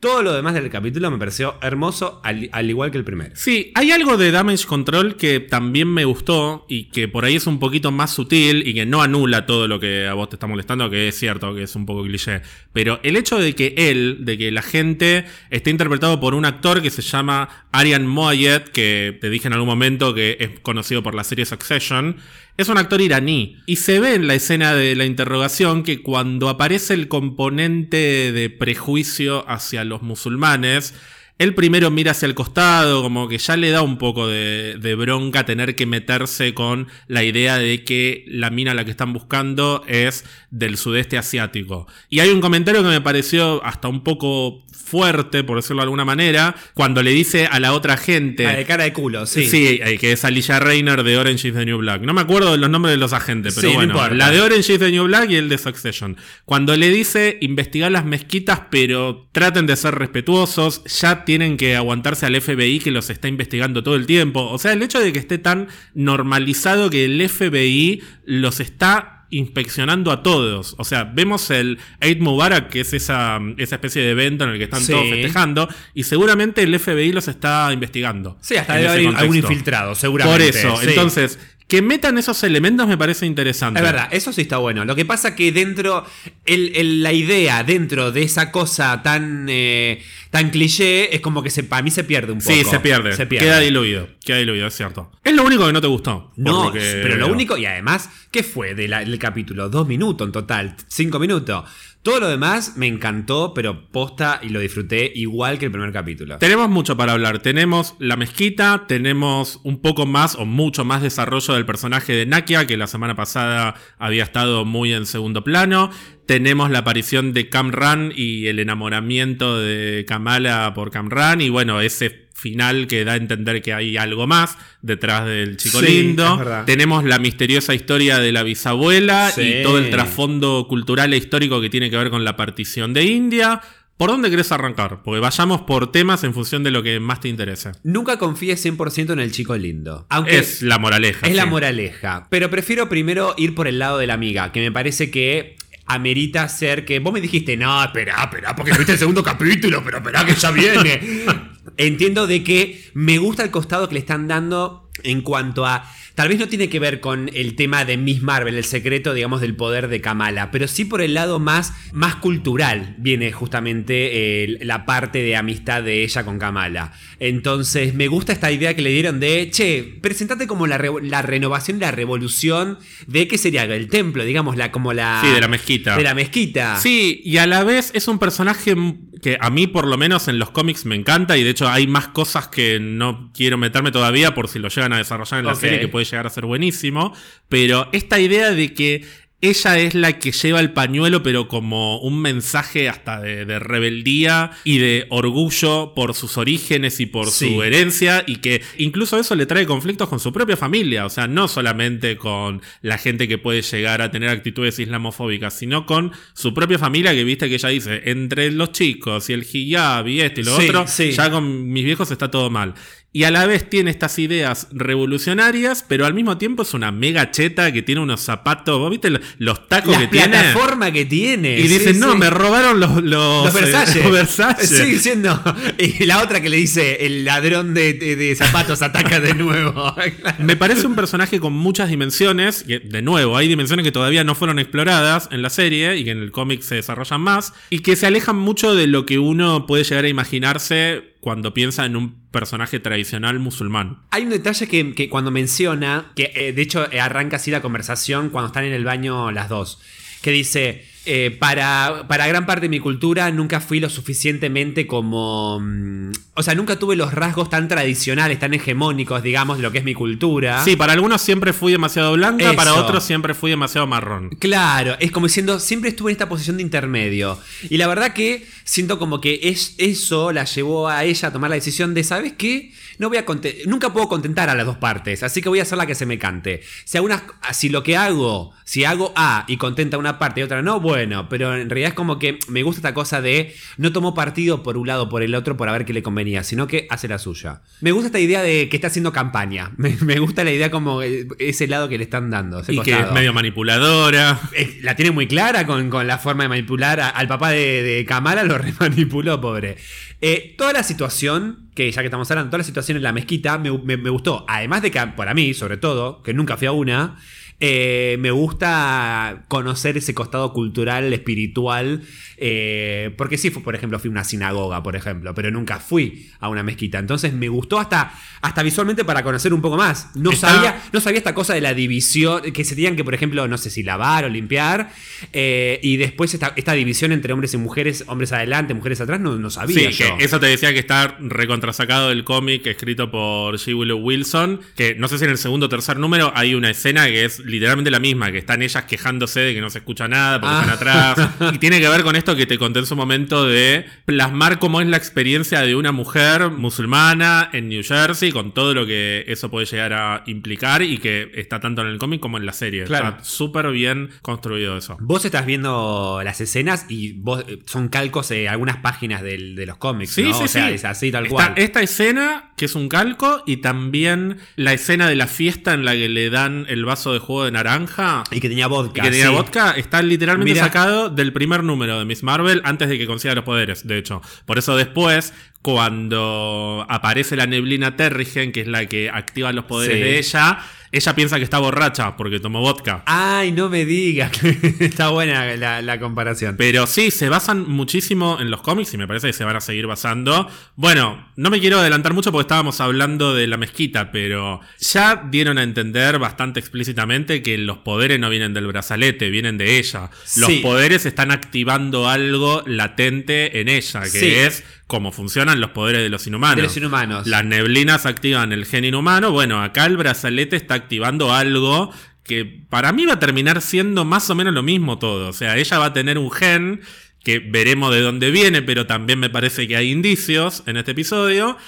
[0.00, 3.34] Todo lo demás del capítulo me pareció hermoso, al, al igual que el primero.
[3.34, 7.48] Sí, hay algo de Damage Control que también me gustó y que por ahí es
[7.48, 10.46] un poquito más sutil y que no anula todo lo que a vos te está
[10.46, 12.42] molestando, que es cierto que es un poco cliché.
[12.72, 16.80] Pero el hecho de que él, de que la gente esté interpretado por un actor
[16.80, 21.16] que se llama Arian Moayed, que te dije en algún momento que es conocido por
[21.16, 22.18] la serie Succession,
[22.58, 23.56] es un actor iraní.
[23.66, 28.50] Y se ve en la escena de la interrogación que cuando aparece el componente de
[28.50, 30.92] prejuicio hacia los musulmanes,
[31.38, 35.44] él primero mira hacia el costado, como que ya le da un poco de, bronca
[35.46, 39.84] tener que meterse con la idea de que la mina a la que están buscando
[39.86, 41.86] es del sudeste asiático.
[42.08, 46.04] Y hay un comentario que me pareció hasta un poco fuerte, por decirlo de alguna
[46.04, 48.46] manera, cuando le dice a la otra gente.
[48.46, 49.46] Ah, de cara de culo, sí.
[49.46, 52.02] Sí, eh, que es Alicia Reiner de Orange is the New Black.
[52.02, 54.08] No me acuerdo de los nombres de los agentes, pero Sí, bueno.
[54.14, 56.16] la de Orange is the New Black y el de Succession.
[56.44, 62.26] Cuando le dice investigar las mezquitas, pero traten de ser respetuosos, ya tienen que aguantarse
[62.26, 64.48] al FBI que los está investigando todo el tiempo.
[64.50, 70.10] O sea, el hecho de que esté tan normalizado que el FBI los está inspeccionando
[70.10, 70.74] a todos.
[70.78, 74.58] O sea, vemos el Eid Mubarak, que es esa, esa especie de evento en el
[74.58, 74.92] que están Sí.
[74.92, 78.38] todos festejando, y seguramente el FBI los está investigando.
[78.40, 80.48] Sí, hasta debe haber algún infiltrado, Por seguramente.
[80.48, 80.86] eso, sí.
[80.88, 81.38] entonces,
[81.68, 83.78] que metan esos elementos me parece interesante.
[83.78, 84.84] Es verdad, eso sí está bueno.
[84.86, 86.04] Lo que pasa que dentro,
[86.46, 91.50] el- el- la idea dentro de esa cosa tan, eh, tan cliché es como que
[91.50, 92.50] se, para mí se pierde un poco.
[92.52, 93.12] Sí, se pierde.
[93.14, 93.46] Se pierde.
[93.46, 94.08] Queda diluido.
[94.24, 95.12] Queda diluido, es cierto.
[95.22, 96.32] Es lo único que no te gustó.
[96.36, 99.68] No, lo que pero lo único, y además, ¿qué fue de del capítulo?
[99.68, 101.64] Dos minutos en total, cinco minutos.
[102.02, 106.38] Todo lo demás me encantó, pero posta y lo disfruté igual que el primer capítulo.
[106.38, 107.40] Tenemos mucho para hablar.
[107.40, 112.66] Tenemos la mezquita, tenemos un poco más o mucho más desarrollo del personaje de Nakia,
[112.66, 115.90] que la semana pasada había estado muy en segundo plano.
[116.24, 121.40] Tenemos la aparición de Camran y el enamoramiento de Kamala por Camran.
[121.40, 125.80] Y bueno, ese final que da a entender que hay algo más detrás del chico
[125.80, 126.40] Sí, lindo.
[126.66, 129.42] Tenemos la misteriosa historia de la bisabuela Sí.
[129.42, 133.04] y todo el trasfondo cultural e histórico que tiene que ver con la partición de
[133.04, 133.60] India.
[133.96, 135.02] ¿Por dónde querés arrancar?
[135.02, 137.72] Porque vayamos por temas en función de lo que más te interese.
[137.82, 140.06] Nunca confíes 100% en el chico lindo.
[140.08, 141.26] Aunque Es la moraleja.
[141.26, 142.28] Es la moraleja.
[142.30, 146.48] Pero prefiero primero ir por el lado de la amiga, que me parece que amerita
[146.48, 147.00] ser que.
[147.00, 150.50] Vos me dijiste, no, espera, espera, porque viste el segundo capítulo, pero espera que ya
[150.52, 151.00] viene.
[151.78, 155.90] Entiendo de que me gusta el costado que le están dando en cuanto a.
[156.16, 159.40] Tal vez no tiene que ver con el tema de Miss Marvel, el secreto, digamos,
[159.40, 164.58] del poder de Kamala, pero sí por el lado más, más cultural viene justamente eh,
[164.62, 166.92] la parte de amistad de ella con Kamala.
[167.20, 171.22] Entonces, me gusta esta idea que le dieron de, che, presentate como la, re- la
[171.22, 175.20] renovación, la revolución de qué sería el templo, digamos, la, como la.
[175.24, 175.96] Sí, de la mezquita.
[175.96, 176.80] De la mezquita.
[176.80, 178.74] Sí, y a la vez es un personaje
[179.22, 181.86] que a mí por lo menos en los cómics me encanta y de hecho hay
[181.86, 185.54] más cosas que no quiero meterme todavía por si lo llegan a desarrollar en la
[185.54, 187.14] serie que puede llegar a ser buenísimo,
[187.48, 189.04] pero esta idea de que
[189.40, 194.50] ella es la que lleva el pañuelo, pero como un mensaje hasta de, de rebeldía
[194.64, 197.54] y de orgullo por sus orígenes y por Sí.
[197.54, 201.28] su herencia, y que incluso eso le trae conflictos con su propia familia, o sea,
[201.28, 206.52] no solamente con la gente que puede llegar a tener actitudes islamofóbicas, sino con su
[206.52, 210.40] propia familia, que viste que ella dice, entre los chicos y el hijab y esto
[210.40, 211.12] y lo Sí, otro, sí.
[211.12, 212.74] ya con mis viejos está todo mal.
[213.18, 217.32] Y a la vez tiene estas ideas revolucionarias, pero al mismo tiempo es una mega
[217.32, 218.78] cheta que tiene unos zapatos.
[218.78, 220.28] ¿Vos viste lo- los tacos La que tiene?
[220.28, 221.58] plataforma que tiene.
[221.58, 224.04] Y sí, dicen, no, me robaron los, los, Los eh, Versalles.
[224.04, 224.68] los Versalles".
[224.70, 225.42] Sigue siendo.
[225.78, 229.94] Y la otra que le dice, el ladrón de, de- de zapatos ataca de nuevo.
[230.38, 232.62] Me parece un personaje con muchas dimensiones.
[232.62, 236.12] que, de nuevo, hay dimensiones que todavía no fueron exploradas en la serie y que
[236.12, 237.52] en el cómic se desarrollan más.
[237.70, 241.84] Y que se alejan mucho de lo que uno puede llegar a imaginarse cuando piensa
[241.84, 243.98] en un personaje tradicional musulmán.
[244.10, 247.62] Hay un detalle que, que cuando menciona, que eh, de hecho eh, arranca así la
[247.62, 249.80] conversación cuando están en el baño las dos,
[250.22, 255.58] que dice, eh, para, para gran parte de mi cultura nunca fui lo suficientemente como...
[255.58, 259.78] mm, o sea, nunca tuve los rasgos tan tradicionales, tan hegemónicos, digamos, de lo que
[259.78, 260.62] es mi cultura.
[260.64, 262.56] Sí, para algunos siempre fui demasiado blanca, Eso.
[262.56, 264.28] para otros siempre fui demasiado marrón.
[264.38, 267.38] Claro, es como diciendo, siempre estuve en esta posición de intermedio.
[267.70, 271.48] Y la verdad que siento como que es, eso la llevó a ella a tomar
[271.48, 272.70] la decisión de, ¿sabes qué?
[272.98, 273.24] No voy a
[273.66, 276.06] nunca puedo contentar a las dos partes, así que voy a hacer la que se
[276.06, 276.62] me cante.
[276.84, 280.62] Si, algunas, si lo que hago, si hago A y contenta una parte y otra
[280.62, 284.14] no, bueno, pero en realidad es como que me gusta esta cosa de no tomó
[284.14, 286.66] partido por un lado o por el otro por a ver qué le convenía, sino
[286.66, 287.62] que hace la suya.
[287.80, 289.72] Me gusta esta idea de que está haciendo campaña.
[289.76, 292.60] Me, me gusta la idea como eh, ese lado que le están dando.
[292.60, 294.40] ese Y que es medio manipuladora.
[294.52, 297.00] Eh, La tiene muy clara con, con la forma de manipular.
[297.00, 299.76] Al papá de, de Kamala lo remanipuló, pobre.
[300.20, 303.56] Eh, toda la situación, que ya que estamos hablando, toda la situación en la mezquita
[303.56, 304.44] me, me- gustó.
[304.48, 307.16] Además de que, para mí, sobre todo, que nunca fui a una,
[307.60, 312.02] eh, me gusta conocer ese costado cultural, espiritual.
[312.40, 316.48] Eh, porque sí, por ejemplo, fui a una sinagoga, por ejemplo, pero nunca fui a
[316.48, 316.98] una mezquita.
[316.98, 320.10] Entonces me gustó hasta, hasta visualmente para conocer un poco más.
[320.14, 323.14] No Está- sabía, no sabía esta cosa de la división, que se tenían que, por
[323.14, 324.90] ejemplo, no sé si lavar o limpiar,
[325.32, 329.36] eh, y después esta, esta división entre hombres y mujeres, hombres adelante, mujeres atrás, no,
[329.36, 330.16] no sabía Sí, yo.
[330.16, 333.76] que eso te decía que está recontrasacado del cómic escrito por G.
[333.76, 334.60] Willow Wilson.
[334.76, 337.40] Que no sé si en el segundo o tercer número hay una escena que es
[337.40, 340.60] literalmente la misma, que están ellas quejándose de que no se escucha nada porque Ah.
[340.60, 341.28] están atrás.
[341.54, 344.80] Y tiene que ver con esto que te conté en su momento de plasmar cómo
[344.80, 349.50] es la experiencia de una mujer musulmana en New Jersey, con todo lo que eso
[349.50, 352.84] puede llegar a implicar y que está tanto en el cómic como en la serie.
[352.84, 353.08] Claro.
[353.10, 354.96] Está súper bien construido eso.
[355.00, 359.66] Vos estás viendo las escenas y vos eh, son calcos de algunas páginas del- de
[359.66, 360.34] los cómics, Sí, ¿no?
[360.34, 360.74] sí, o sea, sí.
[360.74, 361.52] es así tal Está cual.
[361.56, 365.92] esta escena, que es un calco, y también la escena de la fiesta en la
[365.92, 368.24] que le dan el vaso de jugo de naranja.
[368.30, 369.02] Y que tenía Y vodka.
[369.02, 369.32] que tenía sí.
[369.34, 373.44] vodka, está literalmente sacado del primer número de Miss Marvel antes de que consiga los
[373.44, 374.20] poderes, de hecho.
[374.44, 379.96] Por eso después, cuando aparece la neblina Terrigen, que es la que activa los poderes
[379.96, 380.02] Sí.
[380.02, 380.58] de ella,
[380.92, 383.02] ella piensa que está borracha porque tomó vodka.
[383.06, 384.30] Ay, no me digas.
[384.80, 386.56] Está buena la, la comparación.
[386.56, 389.60] Pero sí, se basan muchísimo en los cómics y me parece que se van a
[389.60, 390.50] seguir basando.
[390.76, 395.58] Bueno, no me quiero adelantar mucho porque estábamos hablando de la mezquita, pero ya dieron
[395.58, 400.10] a entender bastante explícitamente que los poderes no vienen del brazalete, vienen de ella.
[400.36, 400.60] Los Sí.
[400.62, 404.26] poderes están activando algo latente en ella, que Sí.
[404.26, 406.56] es cómo funcionan los poderes de los inhumanos.
[406.56, 407.26] De los inhumanos.
[407.26, 409.30] Las neblinas activan el gen inhumano.
[409.30, 411.92] Bueno, acá el brazalete está activando algo
[412.24, 415.28] que para mí va a terminar siendo más o menos lo mismo todo.
[415.28, 416.80] O sea, ella va a tener un gen
[417.22, 421.58] que veremos de dónde viene, pero también me parece que hay indicios en este episodio.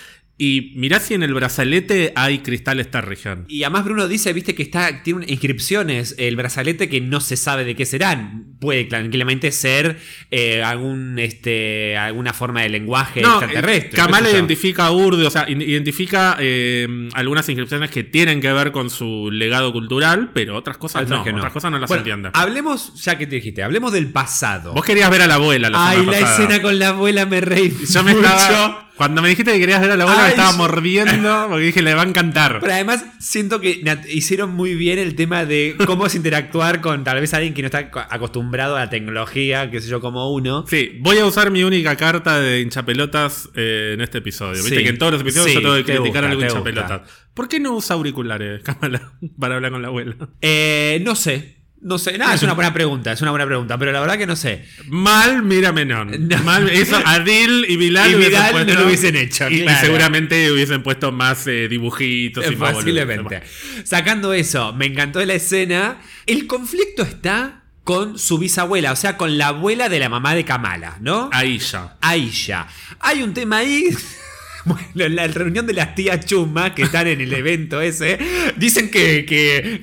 [0.43, 3.45] Y mirá si en el brazalete hay cristales Terrigen.
[3.47, 7.65] Y además Bruno dice, viste, que está, tiene inscripciones, el brazalete que no se sabe
[7.67, 8.47] de qué serán.
[8.59, 9.99] Puede tranquilamente ser
[10.31, 13.91] eh, algún, este, alguna forma de lenguaje No, extraterrestre.
[13.91, 18.73] eh, Kamal identifica a Urdu, o sea, identifica eh, algunas inscripciones que tienen que ver
[18.73, 21.39] con su legado cultural, pero otras cosas Otras no, que no.
[21.39, 22.31] otras cosas no las Bueno, entiende.
[22.33, 24.73] Hablemos, ya que te dijiste, hablemos del pasado.
[24.73, 26.33] Vos querías ver a la abuela la Ay, la pasada.
[26.33, 28.27] escena con la abuela me reí Yo me mucho.
[28.27, 28.90] estaba.
[29.01, 31.95] Cuando me dijiste que querías ver a la abuela, me estaba mordiendo porque dije, le
[31.95, 32.59] va a encantar.
[32.61, 33.81] Pero además siento que
[34.11, 37.67] hicieron muy bien el tema de cómo es interactuar con tal vez alguien que no
[37.67, 40.67] está co- acostumbrado a la tecnología, qué sé yo, como uno.
[40.69, 44.63] Sí, voy a usar mi única carta de hinchapelotas eh, en este episodio.
[44.63, 44.83] Viste Sí.
[44.85, 47.01] que en todos los episodios Sí, yo tengo que te criticar algo hinchapelotas.
[47.33, 50.15] ¿Por qué no usa auriculares, Kamala, para hablar con la abuela?
[50.43, 51.60] Eh, no sé.
[51.83, 54.27] No sé, nada, es una buena pregunta, es una buena pregunta, pero la verdad que
[54.27, 54.67] no sé.
[54.89, 56.11] Mal, mira Menón.
[56.31, 56.39] No.
[56.45, 61.47] Mal, eso Adil y Bilal, Y no lo hubiesen hecho, Y, seguramente hubiesen puesto más
[61.47, 63.43] eh, dibujitos y más Posiblemente.
[63.85, 66.01] Sacando eso, me encantó la escena.
[66.27, 70.45] El conflicto está con su bisabuela, o sea, con la abuela de la mamá de
[70.45, 71.31] Kamala, ¿no?
[71.33, 71.97] Ya.
[72.01, 72.67] Aisha.
[73.01, 73.89] Hay un tema ahí.
[74.95, 78.19] La reunión de las tías Chuma que están en el evento ese,
[78.57, 79.25] dicen que,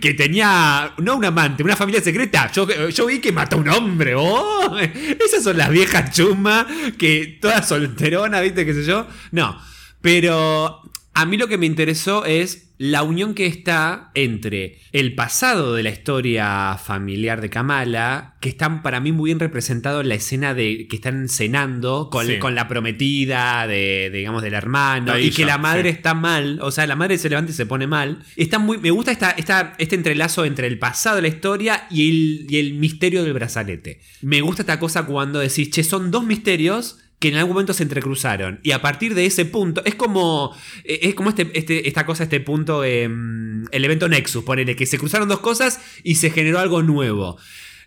[0.01, 2.51] que- tenía, no un amante, una familia secreta.
[2.51, 4.13] Yo, yo vi que mató a un hombre.
[4.15, 4.77] ¡Oh!
[4.77, 6.65] Esas son las viejas Chuma
[6.97, 8.65] que todas solteronas, ¿viste?
[8.65, 9.07] ¿Qué sé yo?
[9.31, 9.59] No.
[10.01, 10.81] Pero
[11.13, 15.81] a mí lo que me interesó es la unión que está entre el pasado de
[15.83, 20.53] la historia familiar de Kamala, que están para mí muy bien representado en la escena
[20.53, 22.37] de que están cenando con, Sí.
[22.39, 25.95] con la prometida de, de, digamos, del hermano, y que la madre sí.
[25.97, 28.23] está mal, o sea, la madre se levanta y se pone mal.
[28.35, 32.09] Está muy, me gusta esta, esta- este entrelazo entre el pasado de la historia y
[32.09, 34.01] el, y el misterio del brazalete.
[34.21, 37.83] Me gusta esta cosa cuando decís, che, son dos misterios que en algún momento se
[37.83, 38.59] entrecruzaron.
[38.63, 42.23] Y a partir de ese punto, es como, eh, es como este, este- esta cosa,
[42.23, 46.59] este punto, em, el evento Nexus, ponele, que se cruzaron dos cosas y se generó
[46.59, 47.37] algo nuevo.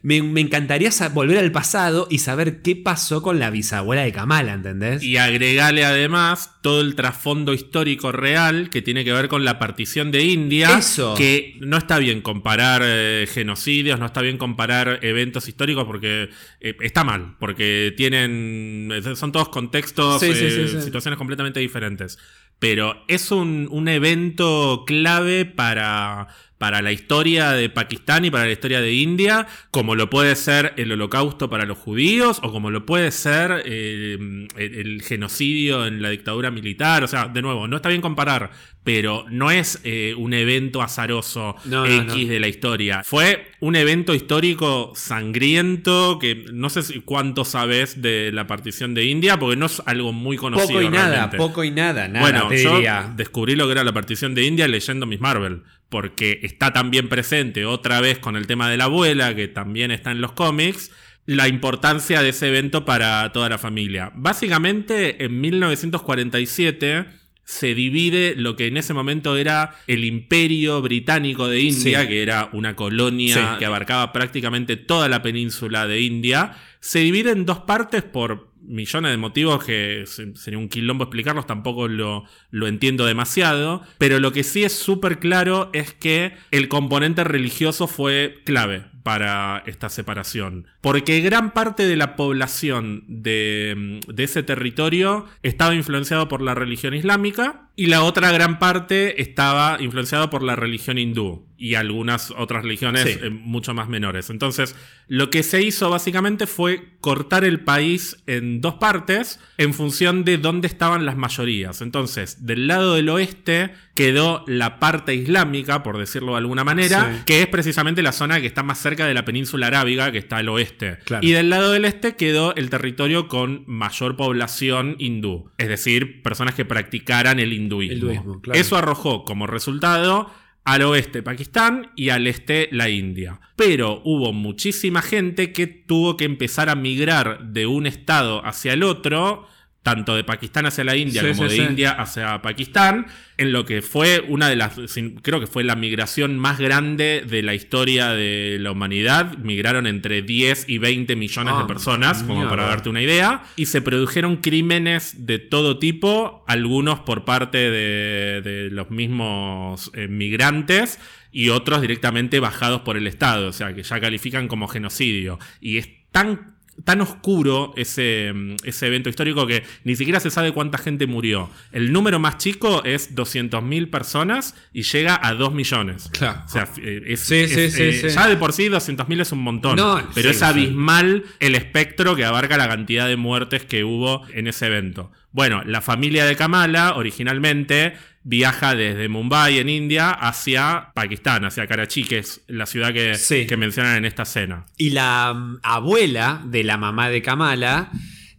[0.02, 4.54] Me, me encantaría volver al pasado y saber qué pasó con la bisabuela de Kamala,
[4.54, 5.02] ¿entendés?
[5.02, 10.10] Y agregale además todo el trasfondo histórico real que tiene que ver con la partición
[10.10, 10.78] de India.
[10.78, 11.14] Eso.
[11.16, 16.30] Que no está bien comparar eh, genocidios, no está bien comparar eventos históricos porque
[16.60, 18.90] eh, está mal, porque tienen.
[18.92, 20.80] eh, Son todos contextos, Sí, sí, sí, sí.
[20.82, 22.18] situaciones completamente diferentes.
[22.58, 26.28] Pero es un, un evento clave para,
[26.60, 30.74] para la historia de Pakistán y para la historia de India, como lo puede ser
[30.76, 34.18] el holocausto para los judíos o como lo puede ser eh,
[34.58, 37.02] el, genocidio en la dictadura militar.
[37.02, 38.50] O sea, de nuevo, no está bien comparar,
[38.84, 43.02] pero no es eh, un evento azaroso X de la historia.
[43.04, 49.04] Fue un evento histórico sangriento que no sé si cuánto sabes de la partición de
[49.04, 50.80] India, porque no es algo muy conocido.
[50.80, 52.20] Poco y nada, poco y nada, nada.
[52.20, 52.80] Bueno, yo
[53.16, 57.66] descubrí lo que era la partición de India leyendo Miss Marvel porque está también presente
[57.66, 60.92] otra vez con el tema de la abuela, que también está en los cómics,
[61.26, 64.12] la importancia de ese evento para toda la familia.
[64.14, 67.19] Básicamente, en 1947
[67.50, 72.48] se divide lo que en ese momento era el imperio británico de India, que era
[72.52, 78.04] una colonia que abarcaba prácticamente toda la península de India, se divide en dos partes
[78.04, 80.04] por millones de motivos que
[80.34, 85.18] sería un quilombo explicarlos, tampoco lo, lo entiendo demasiado, pero lo que sí es súper
[85.18, 90.66] claro es que el componente religioso fue clave para esta separación.
[90.80, 96.94] Porque gran parte de la población de, de, ese territorio estaba influenciado por la religión
[96.94, 102.62] islámica y la otra gran parte estaba influenciada por la religión hindú y algunas otras
[102.62, 104.28] religiones eh, mucho más menores.
[104.28, 104.76] Entonces,
[105.08, 110.36] lo que se hizo básicamente fue cortar el país en dos partes en función de
[110.36, 111.80] dónde estaban las mayorías.
[111.80, 117.42] Entonces, del lado del oeste quedó la parte islámica, por decirlo de alguna manera, que
[117.42, 120.48] es precisamente la zona que está más cerca de la península arábiga, que está al
[120.48, 120.96] oeste.
[121.20, 126.54] Y del lado del este quedó el territorio con mayor población hindú, es decir, personas
[126.54, 128.40] que practicaran el hinduismo.
[128.54, 130.30] Eso arrojó como resultado
[130.64, 133.40] al oeste Pakistán y al este la India.
[133.54, 138.82] Pero hubo muchísima gente que tuvo que empezar a migrar de un estado hacia el
[138.82, 139.46] otro
[139.82, 143.06] tanto de Pakistán hacia la India como de India hacia Pakistán,
[143.38, 144.74] en lo que fue una de las,
[145.22, 149.38] creo que fue la migración más grande de la historia de la humanidad.
[149.38, 153.66] Migraron entre 10 y 20 millones de ah, personas, como para darte una idea, y
[153.66, 160.98] se produjeron crímenes de todo tipo, algunos por parte de, los mismos eh, migrantes
[161.32, 165.38] y otros directamente bajados por el Estado, o sea, que ya califican como genocidio.
[165.60, 168.32] Y es tan tan oscuro ese,
[168.64, 171.50] ese, evento histórico que ni siquiera se sabe cuánta gente murió.
[171.72, 176.10] El número más chico es 200.000 personas y llega a 2 millones.
[176.12, 176.42] Claro.
[176.46, 179.78] O sea, es, eh, ya de por sí 200.000 es un montón.
[180.14, 184.66] pero es abismal el espectro que abarca la cantidad de muertes que hubo en ese
[184.66, 185.10] evento.
[185.32, 192.04] Bueno, la familia de Kamala originalmente viaja desde Mumbai en India hacia Pakistán, hacia Karachi,
[192.04, 194.66] que es la ciudad que, que mencionan en esta escena.
[194.76, 197.90] Y la mm, abuela de la mamá de Kamala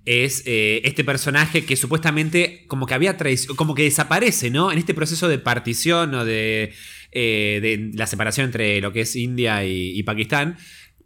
[0.06, 3.18] es eh, este personaje que supuestamente como que había
[3.56, 4.72] como que desaparece, ¿no?
[4.72, 6.74] En este proceso de partición o de,
[7.12, 10.58] eh, la separación entre lo que es India y Pakistán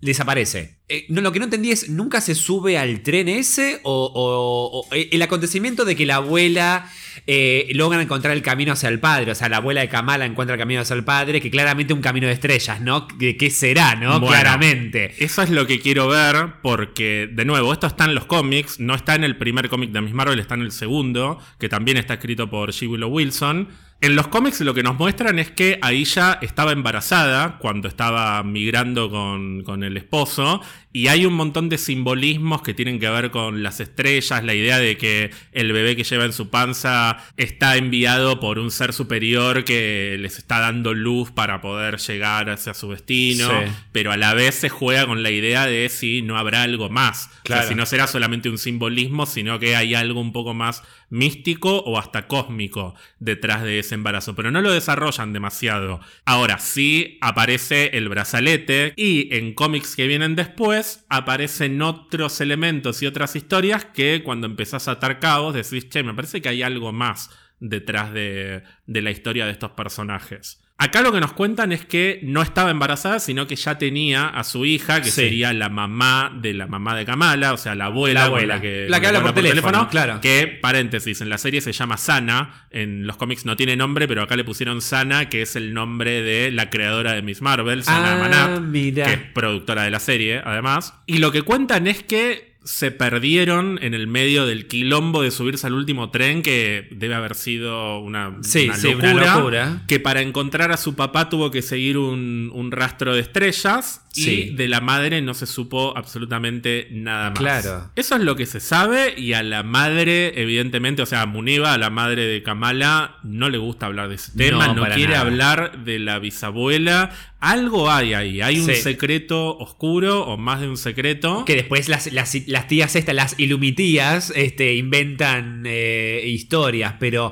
[0.01, 0.77] desaparece.
[0.87, 3.79] Eh, no, lo que no entendí es, ¿nunca se sube al tren ese?
[3.83, 6.87] ¿O, eh, el acontecimiento de que la abuela
[7.25, 9.31] eh, logra encontrar el camino hacia el padre?
[9.31, 12.01] O sea, la abuela de Kamala encuentra el camino hacia el padre, que claramente un
[12.01, 13.07] camino de estrellas, ¿no?
[13.07, 14.21] ¿Qué, será, no?
[14.21, 15.15] claramente.
[15.17, 18.93] Eso es lo que quiero ver, porque, de nuevo, esto está en los cómics, no
[18.93, 22.15] está en el primer cómic de Miss Marvel, está en el segundo, que también está
[22.15, 22.87] escrito por G.
[22.89, 23.69] Willow Wilson.
[24.01, 29.09] En los cómics lo que nos muestran es que Aisha estaba embarazada cuando estaba migrando
[29.09, 30.61] con, con, el esposo
[30.95, 34.79] y hay un montón de simbolismos que tienen que ver con las estrellas, la idea
[34.79, 39.63] de que el bebé que lleva en su panza está enviado por un ser superior
[39.63, 43.49] que les está dando luz para poder llegar hacia su destino,
[43.91, 47.29] pero a la vez se juega con la idea de si no habrá algo más,
[47.43, 47.67] claro.
[47.67, 51.97] si no será solamente un simbolismo, sino que hay algo un poco más místico o
[51.97, 55.99] hasta cósmico detrás de ese embarazo, pero no lo desarrollan demasiado.
[56.25, 63.07] Ahora sí aparece el brazalete y en cómics que vienen después aparecen otros elementos y
[63.07, 66.91] otras historias que cuando empezás a atar cabos decís, che, me parece que hay algo
[66.91, 67.29] más
[67.59, 70.64] detrás de, de la historia de estos personajes.
[70.77, 74.43] Acá lo que nos cuentan es que no estaba embarazada, sino que ya tenía a
[74.43, 78.27] su hija, que sería la mamá de la mamá de Kamala, o sea, la abuela,
[78.27, 80.19] la, que, la que habla por, teléfono, claro.
[80.19, 84.21] Que, paréntesis, en la serie se llama Sana, en los cómics no tiene nombre, pero
[84.21, 88.15] acá le pusieron Sana, que es el nombre de la creadora de Miss Marvel, Sana
[88.15, 90.93] ah, Manat, que es productora de la serie, además.
[91.05, 95.67] Y lo que cuentan es que se perdieron en el medio del quilombo de subirse
[95.67, 99.81] al último tren, que debe haber sido una, Sí, una sí, locura, una locura.
[99.87, 104.49] Que para encontrar a su papá tuvo que seguir un, un rastro de estrellas Sí.
[104.51, 107.39] y de la madre no se supo absolutamente nada más.
[107.39, 107.91] Claro.
[107.97, 111.73] Eso es lo que se sabe y a la madre, evidentemente, o sea, a Muniba,
[111.73, 115.21] a la madre de Kamala, no le gusta hablar de ese tema, No, quiere nada.
[115.21, 117.11] hablar de la bisabuela.
[117.45, 118.75] Algo hay ahí, hay un Sí.
[118.75, 121.45] secreto oscuro o más de un secreto.
[121.45, 127.31] Que después las, las, las tías estas, las ilumitías, este, inventan eh, historias, pero,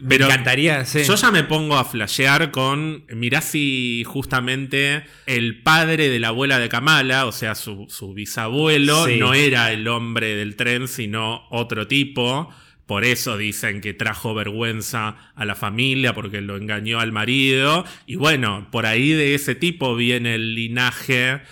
[0.00, 0.84] me Pero encantaría.
[0.84, 1.02] sí.
[1.02, 3.04] Yo ya me pongo a flashear con.
[3.12, 9.06] Mirá si justamente el padre de la abuela de Kamala, o sea, su, su bisabuelo,
[9.06, 9.16] Sí.
[9.18, 12.48] no era el hombre del tren, sino otro tipo.
[12.88, 17.84] Por eso dicen que trajo vergüenza a la familia, porque lo engañó al marido.
[18.06, 21.42] Y bueno, por ahí de ese tipo viene el linaje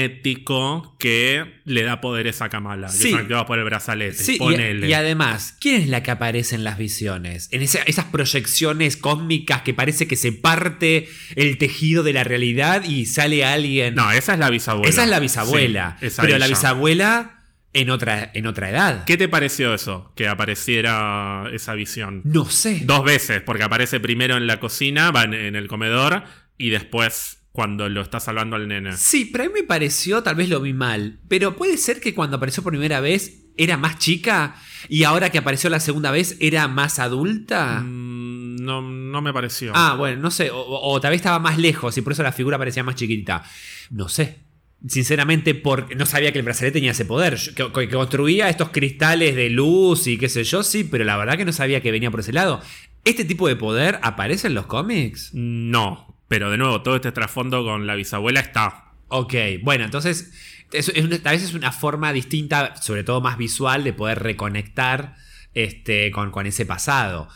[0.00, 3.10] genético que le da poderes a Kamala, que Sí.
[3.10, 4.14] son activados por el brazalete.
[4.22, 4.88] Sí, y, Ponele.
[4.88, 7.48] y además, ¿quién es la que aparece en las visiones?
[7.52, 12.84] En esa- esas proyecciones cósmicas que parece que se parte el tejido de la realidad
[12.84, 13.94] y sale alguien.
[13.94, 14.88] No, esa es la bisabuela.
[14.90, 15.96] esa es la bisabuela.
[16.00, 17.35] Sí, esa pero la bisabuela
[17.76, 19.04] en otra, en otra edad.
[19.04, 20.12] ¿Qué te pareció eso?
[20.16, 22.22] Que apareciera esa visión.
[22.24, 22.80] No sé.
[22.84, 26.24] Dos veces, porque aparece primero en la cocina, va en, en el comedor,
[26.58, 28.96] y después cuando lo está salvando al nene.
[28.96, 32.14] Sí, pero a mí me pareció, tal vez lo vi mal, pero puede ser que
[32.14, 34.54] cuando apareció por primera vez era más chica
[34.90, 37.80] y ahora que apareció la segunda vez era más adulta.
[37.82, 39.72] Mm, no, no me pareció.
[39.74, 42.22] Ah, bueno, no sé, o, o- o tal vez estaba más lejos y por eso
[42.22, 43.42] la figura parecía más chiquitita.
[43.90, 44.45] No sé.
[44.86, 47.36] Sinceramente, porque no sabía que el brazalete tenía ese poder.
[47.36, 51.16] Yo- Que, que construía estos cristales de luz y qué sé yo, sí, pero la
[51.16, 52.60] verdad que no sabía que venía por ese lado.
[53.04, 55.30] ¿Este tipo de poder aparece en los cómics?
[55.32, 58.92] No, pero de nuevo, todo este trasfondo con la bisabuela está.
[59.08, 60.32] Ok, bueno, entonces
[60.72, 64.22] es, es una- tal vez es una forma distinta, sobre todo más visual, de poder
[64.22, 65.16] reconectar
[65.54, 67.28] este, con, con ese pasado.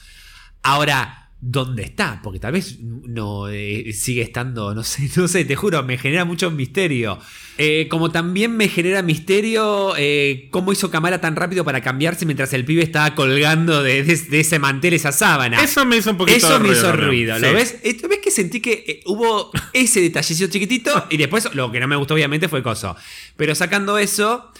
[0.63, 2.21] Ahora, ¿dónde está?
[2.23, 6.25] Porque tal vez no eh, sigue estando, no sé, no sé, te juro, me genera
[6.25, 7.19] mucho misterio.
[7.57, 12.53] Eh, como también me genera misterio eh, cómo hizo Kamala tan rápido para cambiarse mientras
[12.55, 15.63] el pibe estaba colgando de, de- de ese mantel, esa sábana.
[15.63, 17.55] Eso me hizo un poquito Eso de me hizo ruido, ¿lo Sí.
[17.55, 17.77] ves?
[17.83, 21.07] Esto- ¿Ves que sentí que hubo ese detallecito chiquitito?
[21.11, 22.97] Y después lo que no me gustó obviamente fue coso.
[23.37, 24.51] Pero sacando eso,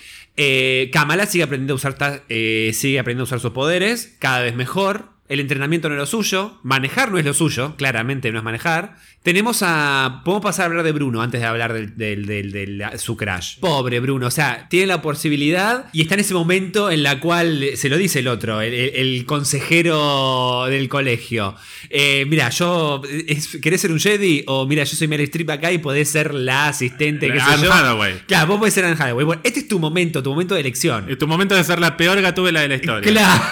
[0.93, 5.11] Kamala sigue aprendiendo a usar sigue aprendiendo a usar sus poderes, cada vez mejor.
[5.31, 8.97] El entrenamiento no es lo suyo, manejar no es lo suyo, claramente no es manejar.
[9.23, 10.23] Tenemos a.
[10.25, 13.17] Podemos pasar a hablar de Bruno antes de hablar del, del- del- del- la- su
[13.17, 13.59] crash.
[13.61, 17.65] Pobre Bruno, o sea, tiene la posibilidad y está en ese momento en la cual
[17.77, 21.55] se lo dice el otro, el, consejero del colegio.
[21.91, 23.03] Eh, mira, yo.
[23.29, 24.43] es- ¿Querés ser un Jedi?
[24.47, 27.45] O mira, yo soy Meryl Streep acá y podés ser la asistente que yo.
[27.73, 28.15] Hathaway.
[28.27, 29.25] Claro, vos podés ser Anne Hathaway.
[29.25, 31.07] Bueno, este es tu momento, tu momento de elección.
[31.09, 33.11] Es tu momento de ser la peor gatúbela de la historia.
[33.13, 33.43] Claro,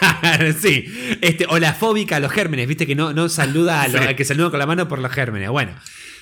[0.60, 0.84] sí.
[1.20, 4.14] Este, o la fóbica a los gérmenes, viste que no, no saluda a los Sí.
[4.14, 5.50] que saluda con la mano por los gérmenes.
[5.50, 5.72] Bueno.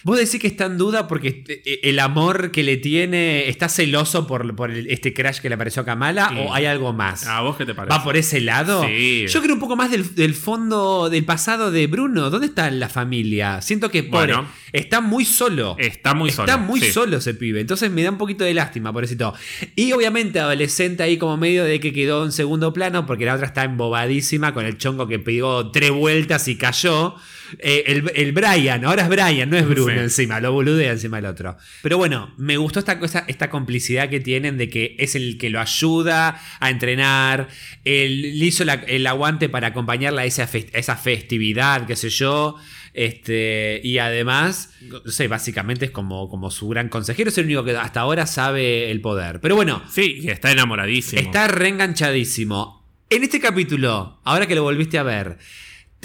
[0.07, 4.25] Vos decís que está en duda porque eh, el amor que le tiene está celoso
[4.29, 6.37] por, por este crash que le apareció a Kamala Sí.
[6.39, 7.27] o hay algo más.
[7.27, 7.93] ¿A vos qué te parece?
[7.99, 8.85] ¿Va por ese lado?
[8.87, 9.27] Sí.
[9.27, 12.31] Yo creo un poco más del, del fondo, del pasado de Bruno.
[12.31, 13.61] ¿Dónde está la familia?
[13.63, 14.49] Siento que pobre, Bueno.
[14.73, 15.75] está muy solo.
[15.77, 16.45] Está muy solo.
[16.53, 16.93] Está muy sí.
[16.93, 17.61] solo ese pibe.
[17.61, 19.35] Entonces me da un poquito de lástima, pobrecito.
[19.75, 23.49] Y obviamente adolescente ahí como medio de que quedó en segundo plano porque la otra
[23.49, 27.17] está embobadísima con el chongo que pegó tres vueltas y cayó.
[27.59, 29.99] Eh, el, el Brian, ahora es Brian, no es Bruno Sí.
[29.99, 31.57] encima, lo boludea encima el otro.
[31.83, 35.51] Pero bueno, me gustó esta cosa, esta complicidad que tienen de que es el que
[35.51, 37.49] lo ayuda a entrenar.
[37.85, 42.09] Él le hizo la- el aguante para acompañarla a esa, a esa festividad, qué sé
[42.11, 42.57] yo.
[42.95, 47.63] Este, y además, no sé, básicamente es como, como su gran consejero, es el único
[47.63, 49.41] que hasta ahora sabe el poder.
[49.43, 51.21] Pero bueno, Sí, está enamoradísimo.
[51.21, 52.85] está reenganchadísimo.
[53.11, 55.37] En este capítulo, ahora que lo volviste a ver,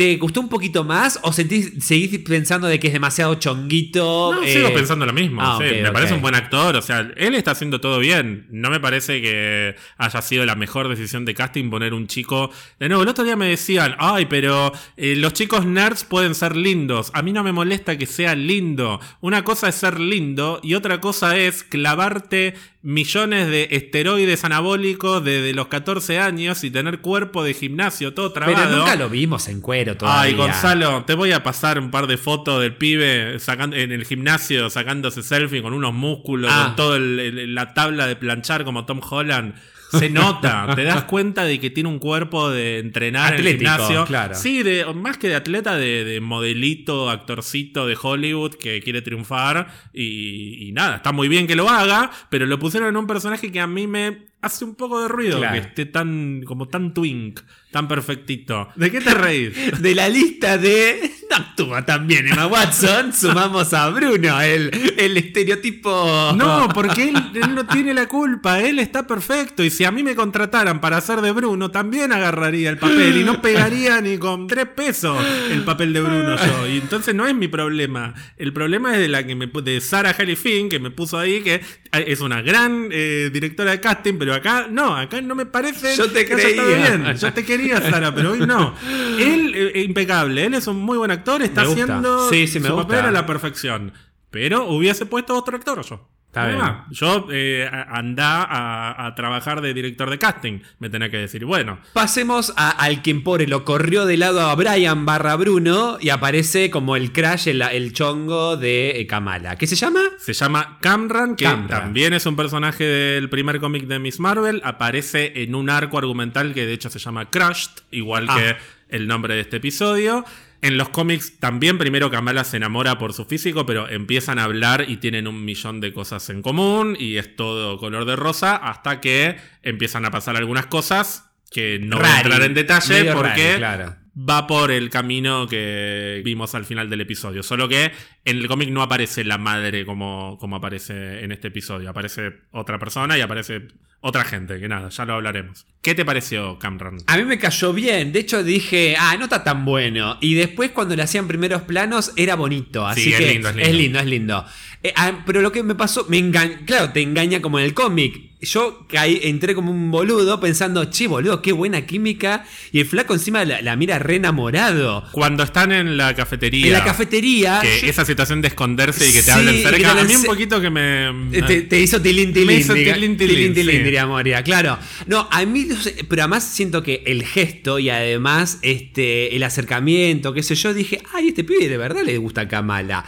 [0.01, 4.33] ¿te gustó un poquito más o sentís, seguís pensando de que es demasiado chonguito?
[4.33, 5.39] No, Eh, sigo pensando lo mismo.
[5.43, 5.75] ah, sí.
[5.79, 6.75] me parece un buen actor.
[6.75, 8.47] O sea, él está haciendo todo bien.
[8.49, 12.49] No me parece que haya sido la mejor decisión de casting poner un chico.
[12.79, 16.55] De nuevo, el otro día me decían, ay, pero eh, los chicos nerds pueden ser
[16.55, 17.11] lindos.
[17.13, 18.99] A mí no me molesta que sea lindo.
[19.19, 25.53] Una cosa es ser lindo y otra cosa es clavarte millones de esteroides anabólicos desde
[25.53, 28.57] los 14 años y tener cuerpo de gimnasio todo trabado.
[28.65, 30.21] Pero nunca lo vimos en cuero todavía.
[30.21, 34.05] Ay, Gonzalo, te voy a pasar un par de fotos del pibe sacando, en el
[34.05, 36.63] gimnasio sacándose selfie con unos músculos, Ah.
[36.67, 39.55] con toda la tabla de planchar como Tom Holland.
[39.91, 43.57] Se nota, te das cuenta de que tiene un cuerpo de entrenar Atlético, en el
[43.59, 44.05] gimnasio.
[44.05, 44.35] claro.
[44.35, 49.67] Sí, de, más que de atleta, de, de modelito, actorcito de Hollywood que quiere triunfar.
[49.93, 53.51] Y, y nada, está muy bien que lo haga, pero lo pusieron en un personaje
[53.51, 55.53] que a mí me hace un poco de ruido Claro.
[55.53, 57.39] que esté tan, como tan twink,
[57.71, 58.67] tan perfectito.
[58.75, 59.53] ¿De qué te reís?
[59.81, 61.11] De la lista de.
[61.29, 66.33] No actúa tan bien Emma Watson, sumamos a Bruno, el, el estereotipo.
[66.35, 69.63] No, porque él, él no tiene la culpa, él está perfecto.
[69.63, 73.23] Y si a mí me contrataran para hacer de Bruno, también agarraría el papel y
[73.23, 75.17] no pegaría ni con tres pesos
[75.51, 76.67] el papel de Bruno yo.
[76.67, 78.13] Y entonces no es mi problema.
[78.37, 81.41] El problema es de la que me de Sarah Haley Finn, que me puso ahí,
[81.41, 81.61] que
[81.91, 85.95] es una gran eh, directora de casting, pero acá no, acá no me parece.
[85.95, 86.97] Yo te que creía.
[86.97, 87.15] bien.
[87.15, 88.73] Yo te quería, Sara, pero hoy no.
[89.19, 92.75] Él, eh, impecable, él es un muy buen actor, está haciendo Sí, sí, me su
[92.75, 92.87] gusta.
[92.89, 93.93] papel a la perfección.
[94.29, 96.07] Pero hubiese puesto otro actor yo.
[96.31, 96.61] Está bien.
[96.91, 101.43] Yo eh, a- andá a, a trabajar de director de casting, me tenés que decir.
[101.43, 106.07] Bueno, Pasemos a- al quien pobre lo corrió de lado a Brian barra Bruno y
[106.07, 109.57] aparece como el crash, el, el chongo de eh, Kamala.
[109.57, 109.99] ¿Qué se llama?
[110.19, 111.67] se llama Camran, que Camran.
[111.67, 114.61] también es un personaje del primer cómic de Miss Marvel.
[114.63, 118.37] Aparece en un arco argumental que de hecho se llama Crushed, igual Ah.
[118.37, 118.55] que
[118.95, 120.23] el nombre de este episodio.
[120.61, 124.85] En los cómics también primero Kamala se enamora por su físico, pero empiezan a hablar
[124.87, 129.01] y tienen un millón de cosas en común y es todo color de rosa hasta
[129.01, 133.57] que empiezan a pasar algunas cosas que no voy a entrar en detalle porque rari,
[133.57, 133.95] claro.
[134.15, 137.41] va por el camino que vimos al final del episodio.
[137.41, 137.91] Solo que
[138.23, 141.89] en el cómic no aparece la madre como, como aparece en este episodio.
[141.89, 143.67] Aparece otra persona y aparece
[144.01, 145.65] otra gente, que nada, ya lo hablaremos.
[145.81, 146.97] ¿Qué te pareció, Camran?
[147.07, 148.11] A mí me cayó bien.
[148.11, 150.17] De hecho, dije, ah, no está tan bueno.
[150.21, 152.85] Y después, cuando le hacían primeros planos, era bonito.
[152.85, 153.69] Así Sí, es que lindo, es lindo.
[153.69, 153.99] es lindo.
[153.99, 154.45] es lindo.
[154.83, 156.59] Eh, ah, pero lo que me pasó, me engaña.
[156.65, 158.29] Claro, te engaña como en el cómic.
[158.41, 162.45] Yo caí, entré como un boludo pensando, che, boludo, qué buena química.
[162.71, 165.03] Y el flaco encima la, la mira re enamorado.
[165.11, 166.65] Cuando están en la cafetería.
[166.67, 167.59] En la cafetería.
[167.61, 169.99] Que yo- esa situación de esconderse y que te Sí, hablen que te cerca.
[169.99, 171.29] A mí un poquito que me.
[171.45, 172.47] Te, te hizo tilín tilín.
[172.47, 173.90] Me hizo tilín, tilín, sí.
[174.07, 174.77] Moria, claro.
[175.07, 175.67] No, a mí,
[176.09, 181.01] pero además siento que el gesto y además este, el acercamiento, qué sé yo, dije,
[181.13, 183.05] ay, este pibe de verdad le gusta Kamala.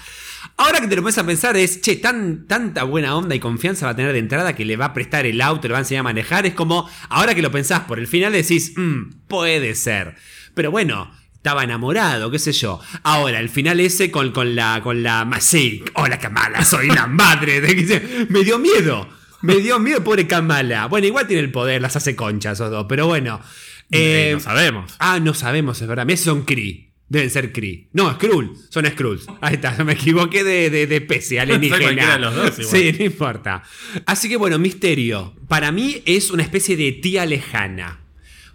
[0.57, 3.85] Ahora que te lo pones a pensar es, che, tan, tanta buena onda y confianza
[3.87, 5.81] va a tener de entrada que le va a prestar el auto, le va a
[5.81, 6.45] enseñar a manejar.
[6.45, 10.15] Es como, ahora que lo pensás por el final decís, "Mm, puede ser.
[10.53, 12.79] Pero bueno, estaba enamorado, qué sé yo.
[13.03, 15.91] Ahora, el final ese con, con la, con la Masik.
[15.95, 17.59] Hola Kamala, soy la madre.
[17.59, 19.09] de Me dio miedo.
[19.43, 20.87] Me dio miedo, pobre Kamala.
[20.87, 23.39] Bueno, igual tiene el poder, las hace conchas esos dos, pero bueno.
[23.91, 24.95] Eh, Eh, no sabemos.
[24.99, 26.07] Ah, no sabemos, es verdad.
[26.09, 26.89] Si son Kree.
[27.09, 27.89] Deben ser Kree.
[27.93, 28.53] No, Skrull.
[28.69, 29.27] Son Skrulls.
[29.41, 31.81] Ahí está, me equivoqué de, de, de especie alienígena.
[31.83, 32.75] cualquiera de los dos igual.
[32.77, 33.63] Sí, no importa.
[34.07, 35.35] Así que bueno, misterio.
[35.47, 37.99] Para mí es una especie de tía lejana.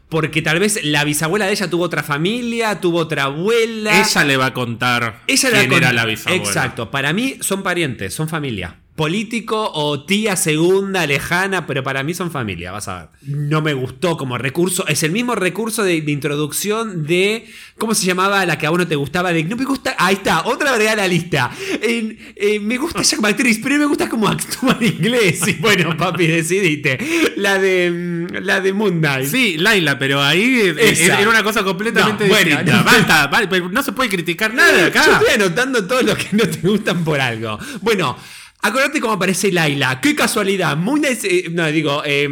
[0.08, 4.00] Porque tal vez la bisabuela de ella tuvo otra familia, tuvo otra abuela.
[4.00, 6.42] Ella le va a contar Ella quién la era la bisabuela.
[6.44, 6.90] Exacto.
[6.90, 8.80] Para mí son parientes, son familia.
[8.98, 13.08] Político o tía segunda, lejana, pero para mí son familia, vas a ver.
[13.22, 14.84] No me gustó como recurso.
[14.88, 17.46] Es el mismo recurso de, de introducción de.
[17.78, 19.32] ¿Cómo se llamaba la que a vos no te gustaba?
[19.32, 19.94] De no me gusta.
[19.98, 21.48] Ahí está, otra agregada a la lista.
[21.80, 25.46] Eh, me gusta ella como actriz, pero me gusta como actúa en inglés.
[25.46, 26.98] Y bueno, papi, decidiste.
[27.36, 27.90] La de.
[27.92, 29.28] mm, La de Moon Knight.
[29.30, 31.20] Sí, Laila, pero ahí eh, Esa.
[31.20, 32.78] era una cosa completamente No, bueno, distinta.
[32.78, 33.30] no.
[33.30, 35.04] Basta, no se puede criticar nada acá.
[35.06, 37.58] Yo estoy anotando todos los que no te gustan por algo.
[37.80, 38.16] Bueno,
[38.62, 40.00] acordate cómo aparece Laila.
[40.00, 40.76] Qué casualidad.
[40.76, 42.28] Knight, eh, no, digo, eh,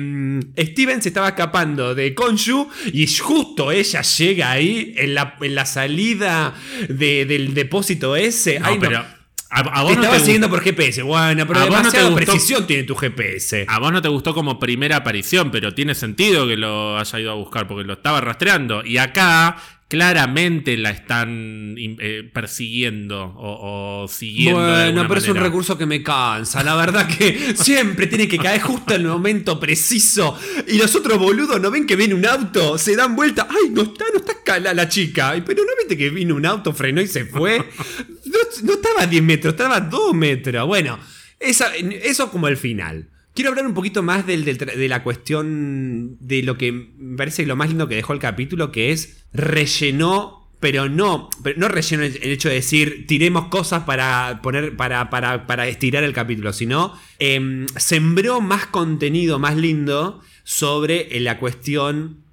[0.58, 5.66] Steven se estaba escapando de Konshu y justo ella llega ahí en la, en la
[5.66, 6.54] salida
[6.88, 8.58] de- del depósito ese.
[8.60, 8.80] No, Ay, no.
[8.80, 8.98] pero
[9.48, 11.02] a, a Te vos no estaba te, siguiendo por GPS.
[11.02, 12.24] Bueno, pero ¿A vos no te demasiada gustó?
[12.32, 13.64] precisión tiene tu GPS.
[13.68, 17.30] a vos no te gustó como primera aparición, pero tiene sentido que lo haya ido
[17.30, 18.84] a buscar porque lo estaba rastreando.
[18.84, 19.56] Y acá
[19.88, 24.60] claramente la están eh, persiguiendo o, o siguiendo.
[24.60, 26.62] Bueno, pero es un recurso que me cansa.
[26.64, 30.38] La verdad que siempre tiene que caer justo en el momento preciso.
[30.66, 33.46] Y los otros boludos no ven que viene un auto, se dan vuelta.
[33.48, 35.34] ¡Ay, no está, no está acá la, chica!
[35.46, 37.64] Pero no viste que vino un auto, frenó y se fue.
[38.26, 40.66] No, no estaba a 10 metros, estaba a 2 metros.
[40.66, 40.98] Bueno,
[41.38, 43.08] esa- eso como el final.
[43.36, 47.68] Quiero hablar un poquito más de la cuestión de lo que me parece lo más
[47.68, 52.48] lindo que dejó el capítulo, que es rellenó, pero no, pero no rellenó el, hecho
[52.48, 58.40] de decir tiremos cosas para poner, para, para, para estirar el capítulo, sino em, sembró
[58.40, 62.25] más contenido más lindo sobre la cuestión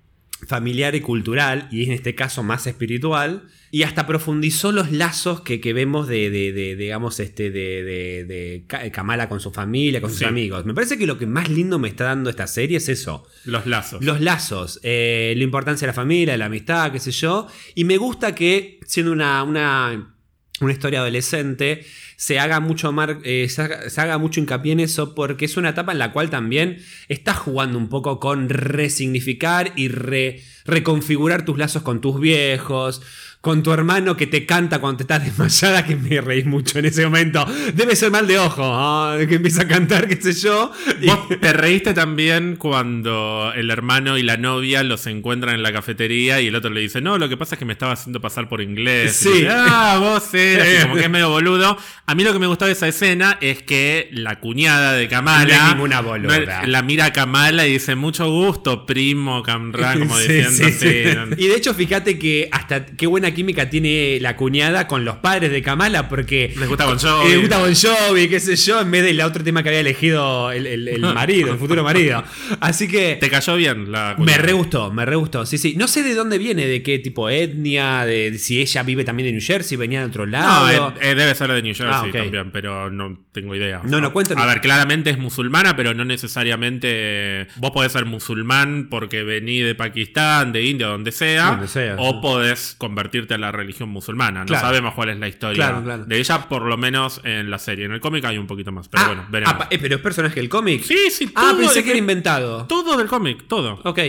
[0.47, 5.59] familiar y cultural, y en este caso más espiritual, y hasta profundizó los lazos que,
[5.59, 9.99] que vemos de, de- de, digamos, este, de, de- de Ka- Kamala con su familia,
[10.01, 10.25] con sus Sí.
[10.25, 10.63] amigos.
[10.65, 13.25] Me parece que lo que más lindo me está dando esta serie es eso.
[13.45, 14.03] Los lazos.
[14.03, 17.47] Los lazos, eh, la importancia de la familia, de la amistad, qué sé yo.
[17.73, 20.15] Y me gusta que, siendo una, una,
[20.61, 21.83] una historia adolescente,
[22.15, 22.93] se haga, mucho
[23.23, 26.77] eh, se, haga, mucho hincapié en eso, porque es una etapa en la cual también
[27.07, 33.01] estás jugando un poco con resignificar y re- reconfigurar tus lazos con tus viejos.
[33.43, 36.85] Con tu hermano que te canta cuando te estás desmayada, que me reí mucho en
[36.85, 37.45] ese momento.
[37.73, 40.71] Debe ser mal de ojo, ah, que empieza a cantar, qué sé yo.
[41.01, 45.73] y- Vos te reíste también cuando el hermano y la novia los encuentran en la
[45.73, 48.21] cafetería y el otro le dice, no, lo que pasa es que me estaba haciendo
[48.21, 49.13] pasar por inglés.
[49.17, 49.27] Sí.
[49.33, 51.77] Dice, ah, vos eres, como que es medio boludo.
[52.05, 55.43] A mí lo que me gustó de esa escena es que la cuñada de Kamala
[55.45, 56.61] No es ninguna boluda.
[56.61, 60.71] no la mira a Kamala y dice, mucho gusto, primo, Kamran, como Sí, diciendo, sí,
[60.71, 61.03] sí.
[61.09, 61.35] "Sí, no".
[61.37, 65.51] Y de hecho, fíjate que hasta qué buena química tiene la cuñada con los padres
[65.51, 67.29] de Kamala, porque Les gusta Bon Jovi.
[67.31, 70.51] le gusta Bon Jovi, qué sé yo, en vez del otro tema que había elegido
[70.51, 72.23] el, el- el marido, el futuro marido.
[72.59, 74.37] Así que ¿Te cayó bien la me cuñada?
[74.43, 75.45] re gustó, me re gustó.
[75.45, 75.75] Sí, sí.
[75.77, 79.03] No sé de dónde viene, de qué tipo de etnia, de, de si ella vive
[79.03, 80.93] también en New Jersey, venía de otro No, lado.
[81.01, 83.81] eh, eh, debe ser de New Jersey Ah, también, pero no tengo idea.
[83.85, 84.43] No, no, cuéntanos.
[84.43, 87.47] A ver, claramente es musulmana, pero no necesariamente.
[87.57, 91.51] Vos podés ser musulmán porque vení de Pakistán, de India, donde sea.
[91.51, 92.17] Donde sea, o sí.
[92.21, 94.41] podés convertirte a la religión musulmana.
[94.41, 94.65] No Claro.
[94.67, 96.05] sabemos cuál es la historia Claro, claro.
[96.05, 97.85] de ella, por lo menos en la serie.
[97.85, 99.55] En el cómic hay un poquito más, pero Ah, bueno, veremos.
[99.59, 100.83] ah, eh, pero es personaje del cómic.
[100.83, 102.65] sí, sí, Ah, todo pensé de- que era inventado.
[102.67, 103.79] Todo del cómic, todo.
[103.83, 103.99] Ok.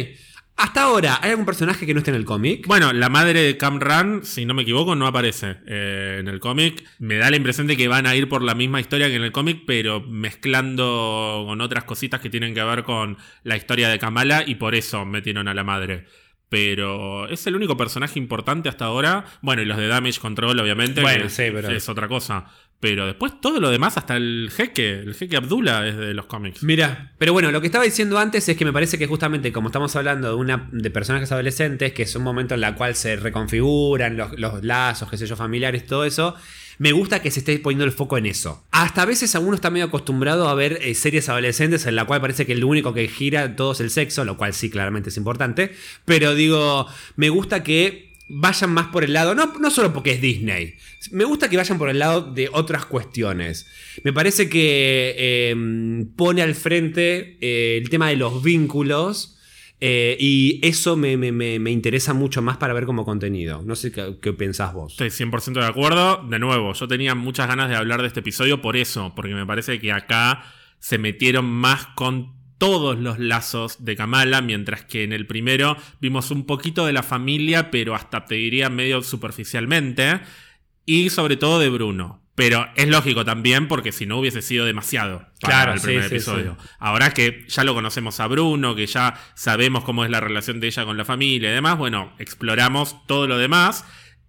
[0.57, 2.65] Hasta ahora, ¿hay algún personaje que no esté en el cómic?
[2.69, 6.85] Bueno, la madre de Camran, si no me equivoco, no aparece eh, en el cómic.
[7.01, 9.25] Me da la impresión de que van a ir por la misma historia que en
[9.25, 13.99] el cómic, pero mezclando con otras cositas que tienen que ver con la historia de
[13.99, 16.07] Kamala y por eso metieron a la madre.
[16.49, 19.25] Pero es el único personaje importante hasta ahora.
[19.43, 21.01] Bueno, y los de Damage Control, obviamente.
[21.01, 22.45] Bueno, sí, pero- Es otra cosa.
[22.81, 26.63] Pero después todo lo demás, hasta el jeque, el jeque Abdullah es de los cómics.
[26.63, 29.69] Mira, pero bueno, lo que estaba diciendo antes es que me parece que justamente como
[29.69, 33.17] estamos hablando de una de personajes adolescentes, que es un momento en la cual se
[33.17, 36.37] reconfiguran los, los lazos, qué sé yo, familiares, todo eso,
[36.79, 38.65] me gusta que se esté poniendo el foco en eso.
[38.71, 42.21] Hasta a veces alguno está medio acostumbrado a ver eh, series adolescentes en la cual
[42.21, 45.17] parece que lo único que gira todo es el sexo, lo cual sí claramente es
[45.17, 45.73] importante,
[46.05, 50.21] pero digo, me gusta que vayan más por el lado, no, no solo porque es
[50.21, 50.75] Disney,
[51.11, 53.67] me gusta que vayan por el lado de otras cuestiones.
[54.03, 59.34] Me parece que eh, pone al frente eh, el tema de los vínculos
[59.87, 63.61] eh, y eso me, me- me- me interesa mucho más para ver como contenido.
[63.67, 64.93] No sé qué, qué pensás vos.
[64.93, 66.25] Estoy 100% de acuerdo.
[66.29, 69.45] De nuevo, yo tenía muchas ganas de hablar de este episodio por eso, porque me
[69.45, 70.43] parece que acá
[70.79, 76.31] se metieron más con todos los lazos de Kamala, mientras que en el primero vimos
[76.31, 80.21] un poquito de la familia, pero hasta te diría medio superficialmente,
[80.87, 82.23] y sobre todo de Bruno.
[82.35, 86.09] Pero es lógico también porque si no hubiese sido demasiado para Claro, el sí, primer
[86.09, 86.57] sí, episodio.
[86.79, 90.67] Ahora que ya lo conocemos a Bruno, que ya sabemos cómo es la relación de
[90.67, 93.85] ella con la familia y demás, bueno, exploramos todo lo demás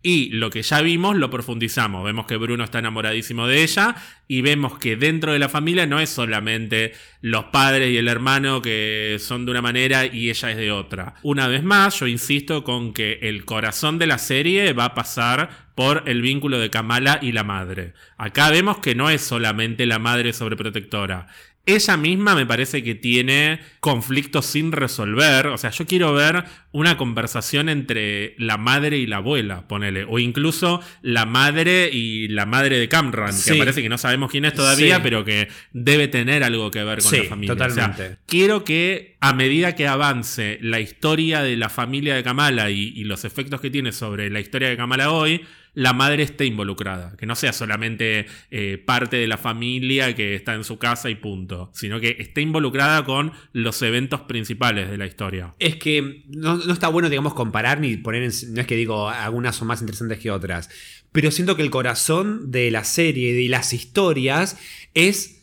[0.05, 2.03] y lo que ya vimos lo profundizamos.
[2.03, 3.95] Vemos que Bruno está enamoradísimo de ella
[4.27, 8.61] y vemos que dentro de la familia no es solamente los padres y el hermano
[8.61, 11.15] que son de una manera y ella es de otra.
[11.23, 15.64] Una vez más, yo insisto con que el corazón de la serie va a pasar
[15.75, 17.93] por el vínculo de Kamala y la madre.
[18.17, 21.27] Acá vemos que no es solamente la madre sobreprotectora.
[21.67, 25.47] Ella misma me parece que tiene conflictos sin resolver.
[25.47, 30.05] O sea, yo quiero ver una conversación entre la madre y la abuela, ponele.
[30.07, 33.53] O incluso la madre y la madre de Camran, Sí.
[33.53, 35.01] que parece que no sabemos quién es todavía, Sí.
[35.03, 37.53] pero que debe tener algo que ver con Sí, la familia.
[37.53, 38.17] O sea, totalmente.
[38.27, 43.05] quiero que a medida que avance la historia de la familia de Kamala y, y
[43.05, 45.41] los efectos que tiene sobre la historia de Kamala hoy,
[45.75, 47.15] la madre esté involucrada.
[47.17, 51.15] Que no sea solamente eh, parte de la familia que está en su casa y
[51.15, 51.69] punto.
[51.73, 55.53] Sino que esté involucrada con los eventos principales de la historia.
[55.59, 58.31] Es que no, no está bueno, digamos, comparar ni poner en.
[58.53, 60.69] No es que digo algunas son más interesantes que otras.
[61.11, 64.57] Pero siento que el corazón de la serie y de las historias
[64.93, 65.35] es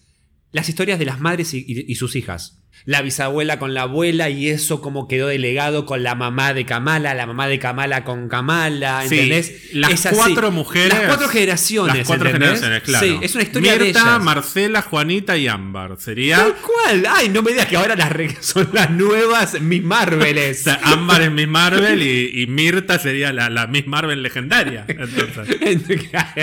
[0.53, 2.62] las historias de las madres y, sus hijas.
[2.85, 7.15] La bisabuela con la abuela y eso como quedó delegado con la mamá de Kamala,
[7.15, 9.75] la mamá de Kamala con Kamala, Sí, ¿entendés?
[9.75, 10.17] las Es así.
[10.17, 10.89] cuatro mujeres.
[10.93, 11.97] Las cuatro generaciones.
[11.99, 12.61] Las cuatro ¿entendés?
[12.61, 13.07] generaciones, claro.
[13.07, 14.23] Sí, es una historia de Mirta, ellas.
[14.23, 15.97] Marcela, Juanita y Ámbar.
[15.99, 16.39] Sería.
[16.39, 17.07] Tal cual.
[17.09, 18.11] Ay, no me digas que ahora las
[18.45, 20.63] son las nuevas Miss O Marveles.
[20.65, 24.85] sea, Ámbar es Miss Marvel y, y Mirta sería la, la Miss Marvel legendaria.
[24.89, 26.11] Entonces.
[26.13, 26.35] ya,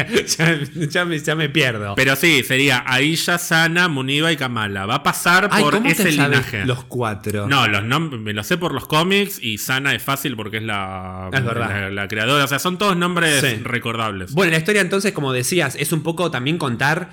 [0.89, 1.95] ya me, ya me pierdo.
[1.95, 4.85] Pero sí, sería Aisha, Sana, Muniba y Kamala.
[4.85, 6.65] Va a pasar Ay, por ¿cómo te ese linaje.
[6.65, 7.47] los cuatro?
[7.47, 7.83] No, los
[8.19, 11.89] me lo sé por los cómics y Sana es fácil porque es la, Es la,
[11.89, 12.43] la creadora.
[12.43, 13.55] O sea, son todos nombres Sí.
[13.63, 14.33] recordables.
[14.33, 17.09] Bueno, la historia entonces, como decías, es un poco también contar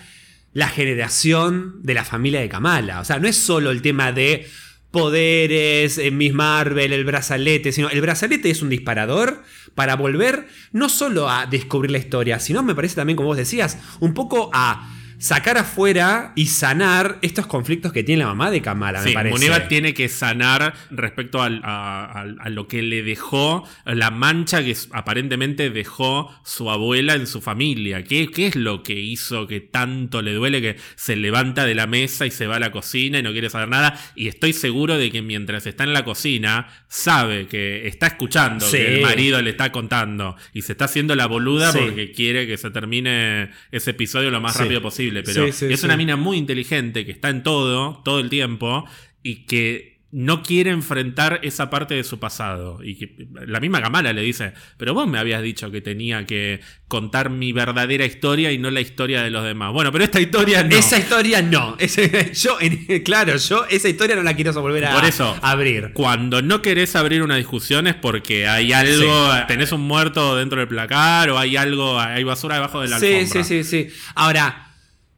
[0.53, 3.01] la generación de la familia de Kamala.
[3.01, 4.47] O sea, no es solo el tema de
[4.91, 9.43] poderes, eh, Miss Marvel, el brazalete, sino el brazalete es un disparador
[9.75, 13.79] para volver no solo a descubrir la historia, sino me parece también, como vos decías,
[14.01, 19.01] un poco a sacar afuera y sanar estos conflictos que tiene la mamá de Kamala,
[19.01, 19.35] me Sí, parece.
[19.35, 24.63] Muniva tiene que sanar respecto al- a, a- a lo que le dejó, la mancha
[24.65, 28.05] que aparentemente dejó su abuela en su familia.
[28.05, 31.87] ¿Qué, ¿Qué es lo que hizo que tanto le duele que se levanta de la
[31.87, 33.99] mesa y se va a la cocina y no quiere saber nada?
[34.15, 38.77] Y estoy seguro de que mientras está en la cocina, sabe que está escuchando Sí.
[38.79, 41.79] que el marido le está contando y se está haciendo la boluda Sí.
[41.81, 45.06] porque quiere que se termine ese episodio lo más rápido posible.
[45.25, 48.85] Pero Sí, sí, es una mina muy inteligente que está en todo, todo el tiempo,
[49.23, 52.79] y que no quiere enfrentar esa parte de su pasado.
[52.83, 56.61] Y que la misma Kamala le dice, pero vos me habías dicho que tenía que
[56.89, 59.73] contar mi verdadera historia y no la historia de los demás.
[59.73, 60.75] Bueno, pero esta historia no.
[60.75, 61.77] Esa historia no.
[61.81, 62.57] Ese- yo,
[63.05, 65.37] claro, yo esa historia no la quiero volver a Por eso.
[65.43, 65.91] abrir.
[65.93, 70.69] Cuando no querés abrir una discusión es porque hay algo, tenés un muerto dentro del
[70.69, 73.45] placar o hay algo, hay basura debajo de la Sí, alfombra.
[73.45, 73.95] sí, sí, sí.
[74.15, 74.66] Ahora,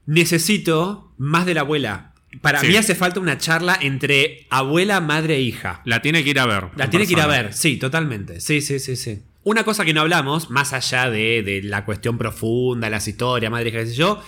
[0.08, 2.12] necesito más de la abuela.
[2.40, 2.68] Para Sí.
[2.68, 5.82] mí hace falta una charla entre abuela, madre e hija.
[5.84, 6.68] La tiene que ir a ver.
[6.76, 8.40] La en tiene que ir a ver, sí, totalmente.
[8.40, 9.22] Sí, sí, sí, sí.
[9.44, 13.68] Una cosa que no hablamos, más allá de, de la cuestión profunda, las historias, madre,
[13.68, 14.22] hija, qué sé yo,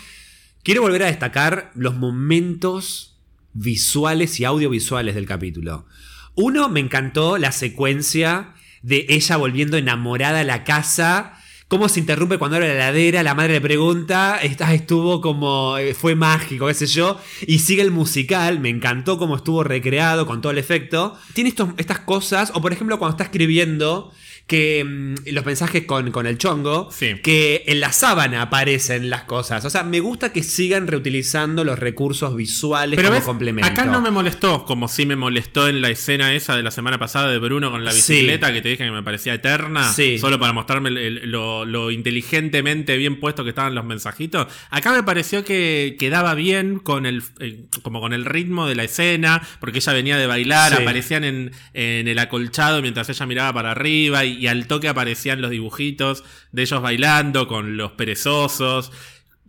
[0.62, 3.18] quiero volver a destacar los momentos
[3.54, 5.86] visuales y audiovisuales del capítulo.
[6.34, 11.34] Uno, me encantó la secuencia de ella volviendo enamorada a la casa.
[11.70, 15.94] Cómo se interrumpe cuando abre la heladera, la madre le pregunta, "Está- estuvo como, eh,
[15.94, 17.16] fue mágico, qué sé yo,
[17.46, 21.16] y sigue el musical, me encantó cómo estuvo recreado con todo el efecto.
[21.32, 24.10] Tiene estas cosas, o por ejemplo cuando está escribiendo
[24.50, 27.14] que mm, los mensajes con, con el chongo, Sí.
[27.22, 29.64] que en la sábana aparecen las cosas.
[29.64, 33.70] O sea, me gusta que sigan reutilizando los recursos visuales Pero como ves, complemento.
[33.70, 36.98] acá no me molestó, como sí me molestó en la escena esa de la semana
[36.98, 38.12] pasada de Bruno con la Sí.
[38.14, 40.18] bicicleta, que te dije que me parecía eterna, Sí.
[40.18, 44.48] solo para mostrarme el- el- lo, lo inteligentemente bien puesto que estaban los mensajitos.
[44.70, 48.82] Acá me pareció que quedaba bien con el, eh, como con el ritmo de la
[48.82, 53.70] escena, porque ella venía de bailar, aparecían en, en el acolchado mientras ella miraba para
[53.70, 58.90] arriba y, y al toque aparecían los dibujitos de ellos bailando con los perezosos.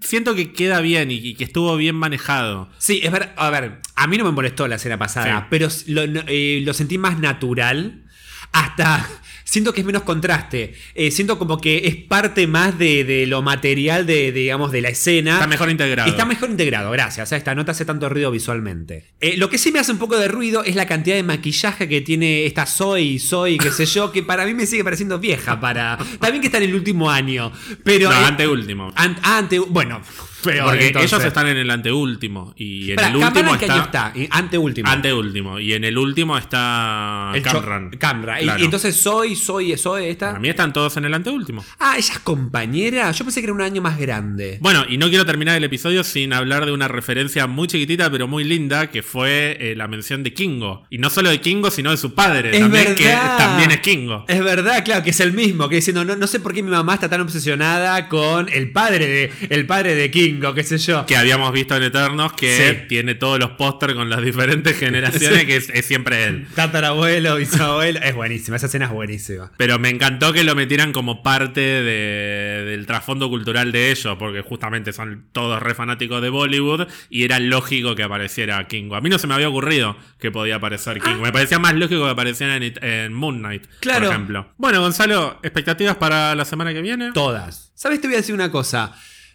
[0.01, 2.69] Siento que queda bien y, y que estuvo bien manejado.
[2.79, 3.33] Sí, es verdad.
[3.37, 5.45] A ver, a mí no me molestó la escena pasada, Sí.
[5.49, 8.03] pero lo, eh, lo sentí más natural.
[8.51, 9.07] Hasta
[9.51, 10.73] siento que es menos contraste.
[10.95, 14.87] Eh, siento como que es parte más de, de lo material de, digamos, de la
[14.89, 15.33] escena.
[15.33, 16.09] Está mejor integrado.
[16.09, 17.27] Está mejor integrado, gracias.
[17.27, 19.07] O sea, esta no te hace tanto ruido visualmente.
[19.19, 21.89] Eh, lo que sí me hace un poco de ruido es la cantidad de maquillaje
[21.89, 25.59] que tiene esta Zoe, Zoe, qué sé yo, que para mí me sigue pareciendo vieja.
[25.59, 25.97] Para...
[26.21, 27.51] También que está en el último año.
[27.83, 28.09] Pero.
[28.09, 28.93] No, eh, anteúltimo.
[28.95, 30.01] an- ante, bueno,
[30.41, 31.11] Porque entonces.
[31.13, 32.53] ellos están en el anteúltimo.
[32.57, 33.73] Y en el último ¿Kamala en qué está.
[33.75, 34.37] año está?
[34.37, 34.89] Anteúltimo.
[34.89, 35.59] Anteúltimo.
[35.59, 37.89] Y en el último está El Camran.
[37.91, 38.41] Camra.
[38.41, 40.27] Y- entonces soy, soy, soy esta.
[40.27, 41.63] Para mí están todos en el anteúltimo.
[41.79, 43.11] Ah, ella es compañera.
[43.11, 44.57] Yo pensé que era un año más grande.
[44.61, 48.27] Bueno, y no quiero terminar el episodio sin hablar de una referencia muy chiquitita pero
[48.27, 50.85] muy linda, que fue eh, la mención de Kingo.
[50.89, 53.05] Y no solo de Kingo, sino de su padre, Es también, que
[53.37, 54.25] también es Kingo.
[54.27, 56.71] Es verdad, claro, que es el mismo, que diciendo, no, no sé por qué mi
[56.71, 61.05] mamá está tan obsesionada con el padre de, el padre de Kingo, qué sé yo.
[61.05, 62.87] Que habíamos visto en Eternos, que Sí.
[62.87, 65.45] tiene todos los pósters con las diferentes generaciones, Sí.
[65.45, 66.47] que es, es siempre él.
[66.55, 67.99] Tatarabuelo, bisabuelo.
[68.01, 69.51] Es buenísima, esa escena es buenísima.
[69.57, 74.41] Pero me encantó que lo metieran como parte de- del trasfondo cultural de ellos, porque
[74.41, 78.95] justamente son todos re fanáticos de Bollywood y era lógico que apareciera Kingo.
[78.95, 81.21] A mí no se me había ocurrido que podía aparecer Kingo.
[81.21, 84.05] Me parecía más lógico que apareciera en, en Moon Knight, Claro.
[84.05, 84.53] por ejemplo.
[84.57, 87.11] Bueno, Gonzalo, ¿expectativas para la semana que viene?
[87.13, 87.71] Todas.
[87.75, 87.99] ¿Sabes?
[88.01, 88.93] Te voy a decir una cosa.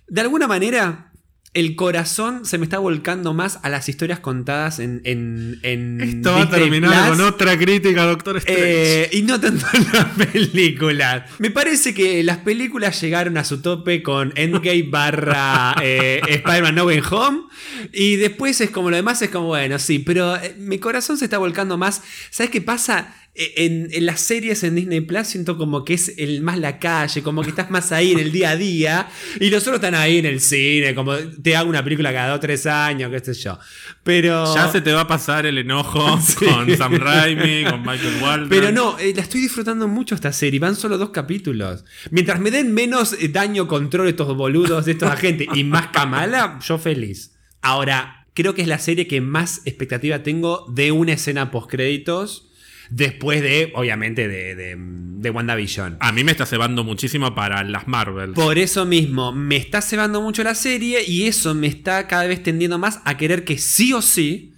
[0.09, 1.13] De alguna manera,
[1.57, 5.01] el corazón se me está volcando más a las historias contadas en.
[5.05, 9.05] en, en Esto va a terminar con otra crítica, Doctor Strange.
[9.05, 11.31] Eh, y no tanto en las películas.
[11.39, 16.85] Me parece que las películas llegaron a su tope con Endgame barra eh, Spider-Man No
[16.85, 17.45] Way Home.
[17.91, 21.25] Y después es como lo demás, es como, bueno, sí, pero eh, mi corazón se
[21.25, 22.03] está volcando más.
[22.29, 23.15] ¿Sabes qué pasa?
[23.57, 27.23] En, en las series en Disney Plus siento como que es el más la calle,
[27.23, 29.09] como que estás más ahí en el día a día.
[29.41, 32.39] Y los otros están ahí en el cine, como te hago una película cada dos
[32.39, 33.59] o tres años, qué sé yo.
[34.03, 34.55] Pero.
[34.55, 36.47] Ya se te va a pasar el enojo Sí.
[36.47, 38.49] con Sam Raimi, con Michael Walton.
[38.49, 40.59] Pero no, eh, la estoy disfrutando mucho esta serie.
[40.61, 41.85] Van solo dos capítulos.
[42.11, 46.59] Mientras me den menos eh, daño control estos boludos de estos agentes y más Kamala,
[46.67, 47.33] yo feliz.
[47.63, 52.46] Ahora, creo que es la serie que más expectativa tengo de una escena post-créditos.
[52.91, 55.97] Después de, obviamente, de, de, de WandaVision.
[56.01, 58.33] A mí me está cebando muchísimo para las Marvel.
[58.33, 62.43] Por eso mismo, me está cebando mucho la serie y eso me está cada vez
[62.43, 64.56] tendiendo más a querer que sí o sí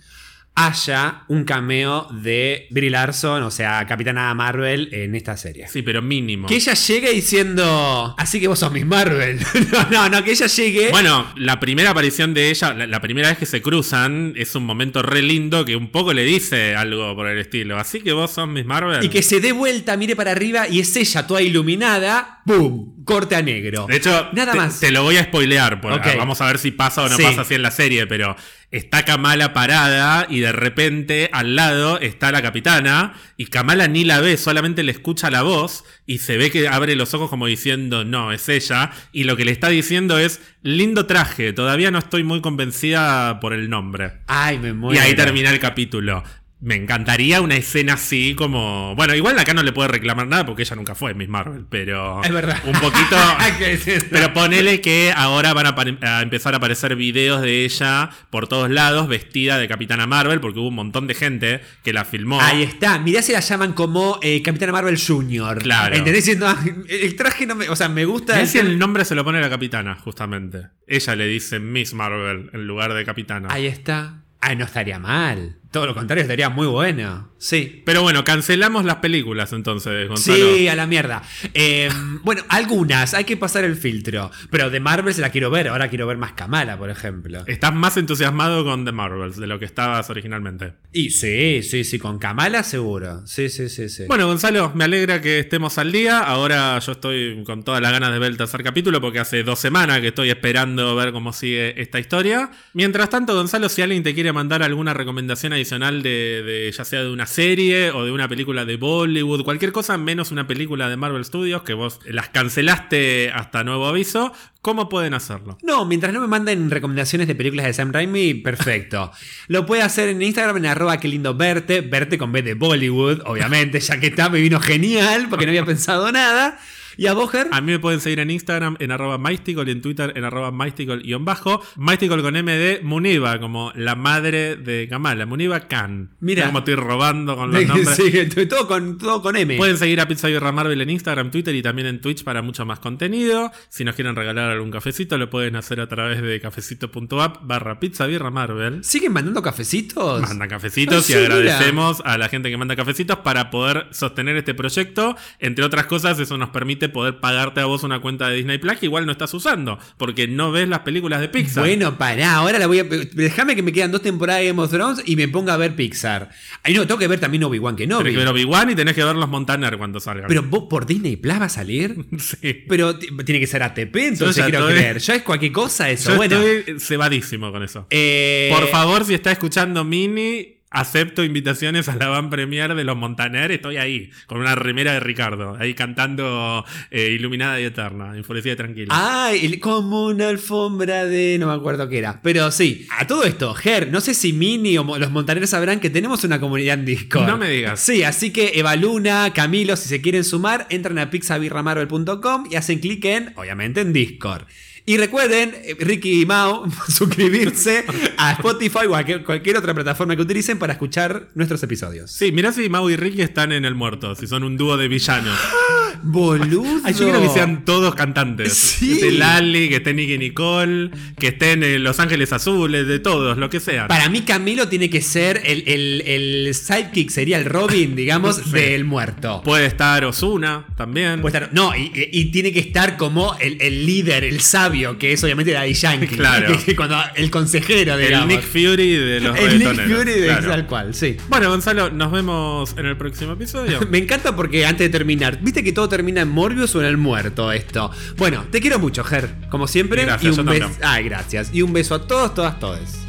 [0.58, 5.68] haya un cameo de Brie Larson, o sea, Capitana Marvel, en esta serie.
[5.68, 6.48] Sí, pero mínimo.
[6.48, 9.38] Que ella llegue diciendo, así que vos sos Miss Marvel.
[9.72, 10.90] no, no, no, que ella llegue.
[10.90, 14.64] Bueno, la primera aparición de ella, la, la primera vez que se cruzan, es un
[14.64, 17.78] momento re lindo que un poco le dice algo por el estilo.
[17.78, 19.04] Así que vos sos Miss Marvel.
[19.04, 22.97] Y que se dé vuelta, mire para arriba y es ella toda iluminada, ¡pum!
[23.08, 23.86] Corte a negro.
[23.88, 24.80] De hecho, nada te, más.
[24.80, 25.80] te lo voy a spoilear.
[25.80, 26.14] porque.
[26.16, 27.22] Vamos a ver si pasa o no Sí.
[27.22, 28.36] pasa así en la serie, pero
[28.70, 34.20] está Kamala parada y de repente al lado está la capitana y Kamala ni la
[34.20, 38.04] ve, solamente le escucha la voz y se ve que abre los ojos como diciendo,
[38.04, 38.90] no, es ella.
[39.12, 43.54] Y lo que le está diciendo es, lindo traje, todavía no estoy muy convencida por
[43.54, 44.12] el nombre.
[44.26, 45.00] Ay, me muero.
[45.00, 46.22] Y ahí termina el capítulo.
[46.60, 48.94] Me encantaría una escena así como.
[48.96, 52.20] Bueno, igual acá no le puede reclamar nada porque ella nunca fue Miss Marvel, pero.
[52.24, 52.60] Es verdad.
[52.64, 53.16] Un poquito.
[53.38, 54.08] Hay que decirlo.
[54.10, 59.06] pero ponele que ahora van a, empezar a aparecer videos de ella por todos lados
[59.06, 62.40] vestida de Capitana Marvel porque hubo un montón de gente que la filmó.
[62.40, 65.62] Ahí está, mirá si la llaman como eh, Capitana Marvel Jr.
[65.62, 65.94] Claro.
[65.94, 66.24] ¿Entendés?
[66.24, 67.68] Diciendo, "Ah, el traje no me.
[67.68, 68.34] O sea, me gusta.
[68.34, 70.66] Mirá si el nombre se lo pone la capitana, justamente.
[70.88, 73.46] Ella le dice Miss Marvel en lugar de capitana.
[73.48, 74.24] Ahí está.
[74.40, 75.57] Ay, no estaría mal.
[75.70, 77.30] Todo lo contrario, estaría muy bueno.
[77.36, 77.82] Sí.
[77.84, 80.56] Pero bueno, cancelamos las películas entonces, Gonzalo.
[80.56, 81.22] Sí, a la mierda.
[81.52, 81.90] Eh,
[82.24, 84.30] bueno, algunas, hay que pasar el filtro.
[84.50, 85.68] Pero de Marvel se la quiero ver.
[85.68, 87.44] Ahora quiero ver más Kamala, por ejemplo.
[87.46, 90.72] Estás más entusiasmado con The Marvels de lo que estabas originalmente.
[90.90, 93.26] Y sí, sí, sí, con Kamala seguro.
[93.26, 94.04] Sí, sí, sí, sí.
[94.08, 96.20] Bueno, Gonzalo, me alegra que estemos al día.
[96.20, 99.58] Ahora yo estoy con todas las ganas de ver el tercer capítulo porque hace dos
[99.58, 102.50] semanas que estoy esperando ver cómo sigue esta historia.
[102.72, 107.02] Mientras tanto, Gonzalo, si alguien te quiere mandar alguna recomendación adicional de, de ya sea
[107.02, 110.96] de una serie o de una película de Bollywood, cualquier cosa menos una película de
[110.96, 115.58] Marvel Studios que vos las cancelaste hasta nuevo aviso, ¿cómo pueden hacerlo?
[115.62, 119.12] No, mientras no me manden recomendaciones de películas de Sam Raimi, perfecto.
[119.48, 123.20] Lo puede hacer en Instagram en arroba que lindo verte, verte con B de Bollywood,
[123.24, 126.58] obviamente, ya que está, me vino genial porque no había pensado nada.
[126.98, 127.46] ¿Y a Boger?
[127.52, 130.50] A mí me pueden seguir en Instagram en arroba mystical y en Twitter en arroba
[130.50, 131.62] mystical-bajo.
[131.76, 135.24] Mystical con M de Muniba, como la madre de Kamala.
[135.24, 136.16] Muniba Khan.
[136.18, 136.46] Mira.
[136.46, 137.94] como estoy robando con los nombres.
[137.94, 139.56] Sí, todo con, todo con M.
[139.56, 142.66] Pueden seguir a Pizza Birra Marvel en Instagram, Twitter y también en Twitch para mucho
[142.66, 143.52] más contenido.
[143.68, 148.06] Si nos quieren regalar algún cafecito, lo pueden hacer a través de cafecito.app barra Pizza
[148.08, 148.82] Birra Marvel.
[148.82, 150.22] ¿Siguen mandando cafecitos?
[150.22, 151.36] Mandan cafecitos y sí, mira.
[151.36, 155.14] agradecemos a la gente que manda cafecitos para poder sostener este proyecto.
[155.38, 158.78] Entre otras cosas, eso nos permite poder pagarte a vos una cuenta de Disney Plus
[158.78, 161.62] que igual no estás usando, porque no ves las películas de Pixar.
[161.64, 162.84] Bueno, pará, ahora la voy a.
[162.84, 165.74] Déjame que me quedan dos temporadas de Game of Thrones y me ponga a ver
[165.76, 166.30] Pixar.
[166.62, 167.98] Ay, no, tengo que ver también Obi-Wan que no.
[167.98, 170.26] Tenés que ver Obi-Wan y tenés que ver los Montaner cuando salgan.
[170.28, 171.96] Pero vos por Disney Plus va a salir.
[172.18, 172.64] sí.
[172.68, 174.98] Pero tiene que ser ATP, entonces quiero estoy- creer.
[174.98, 176.10] Ya es cualquier cosa eso.
[176.10, 176.36] Yo bueno.
[176.40, 177.86] estoy cebadísimo con eso.
[177.90, 182.96] eh, Por favor, si está escuchando Mini, acepto invitaciones a la van premier de los
[182.96, 183.50] Montaner.
[183.52, 188.56] Estoy ahí, con una remera de Ricardo, ahí cantando eh, Iluminada y Eterna, Enfurecida y
[188.56, 188.88] Tranquila.
[188.90, 191.36] Ay, el- como una alfombra de.
[191.38, 192.20] No me acuerdo qué era.
[192.22, 195.90] Pero sí, a todo esto, Ger, no sé si Mini o los montaneros sabrán que
[195.90, 197.26] tenemos una comunidad en Discord.
[197.26, 197.80] No me digas.
[197.80, 202.78] Sí, así que Eva Luna, Camilo, si se quieren sumar, entran a pixabirramarvel.com y hacen
[202.78, 204.44] clic en, obviamente, en Discord.
[204.88, 207.84] Y recuerden, eh, Ricky y Mao, suscribirse
[208.16, 212.10] a Spotify o a cualquier, otra plataforma que utilicen para escuchar nuestros episodios.
[212.10, 214.88] Sí, mirá si Mau y Ricky están en el muerto, si son un dúo de
[214.88, 215.38] villanos.
[216.02, 216.80] Boludo.
[216.84, 218.52] Ay, yo quiero que sean todos cantantes.
[218.54, 218.88] Sí.
[218.88, 223.36] Que esté Lali, que esté Nicky Nicole, que estén en Los Ángeles Azules, de todos,
[223.38, 223.88] lo que sean.
[223.88, 228.50] Para mí Camilo tiene que ser el, el- el sidekick, sería el Robin, digamos, Sí.
[228.52, 229.42] del muerto.
[229.44, 231.20] Puede estar Osuna también.
[231.20, 235.24] Puede estar- no, y, tiene que estar como el, el líder, el sabio, que es
[235.24, 236.16] obviamente Daddy Yankee.
[236.16, 236.48] Claro.
[236.58, 238.28] Que- que cuando, el consejero, el digamos.
[238.28, 239.68] Nick Fury de los El Nick.
[239.86, 240.48] Fury de Claro.
[240.50, 241.16] tal cual, sí.
[241.28, 243.80] Bueno, Gonzalo, nos vemos en el próximo episodio.
[243.90, 246.96] Me encanta porque antes de terminar, viste que todo termina en Morbius o en el
[246.96, 247.90] muerto esto.
[248.16, 250.04] Bueno, te quiero mucho, Ger, como siempre.
[250.04, 250.70] Gracias, y un beso.
[250.82, 251.50] Ay, gracias.
[251.52, 253.07] Y un beso a todos, todas, todes.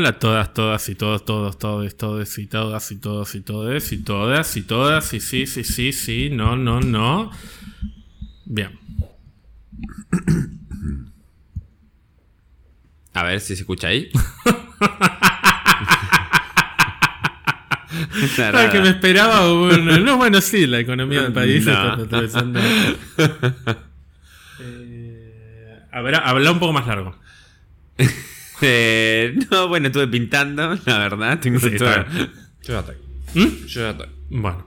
[0.00, 3.92] Hola a todas, todas y todos, todos, todos, todos y todas y todos y todas
[3.92, 7.30] y todas y todas y sí, sí, sí, sí, no, no, no.
[8.46, 8.78] Bien.
[13.12, 14.10] A ver si se escucha ahí.
[18.54, 19.98] Ay, que me esperaba uno.
[19.98, 21.72] No, bueno, sí, la economía del país No.
[21.72, 22.58] está atravesando.
[24.62, 27.18] Eh, a ver, habla un poco más largo.
[28.60, 31.38] Eh, no, bueno, estuve pintando, la verdad.
[31.40, 32.30] Tengo Sí, toda- está bien.
[32.62, 32.96] Yo ya estoy.
[33.34, 33.66] ¿Mm?
[33.66, 34.08] Yo ya estoy.
[34.30, 34.66] Bueno.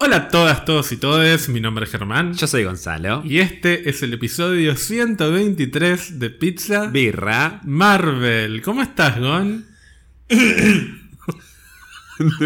[0.00, 1.48] Hola a todas, todos y todes.
[1.48, 2.34] Mi nombre es Germán.
[2.34, 3.22] Yo soy Gonzalo.
[3.24, 7.60] Y este es el episodio 123 de Pizza Birra.
[7.64, 8.62] Marvel.
[8.62, 9.66] ¿Cómo estás, Gon?
[10.28, 10.98] me,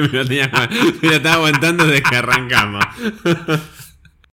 [0.08, 0.50] lo tenía-
[1.02, 2.84] me lo estaba aguantando desde que arrancamos.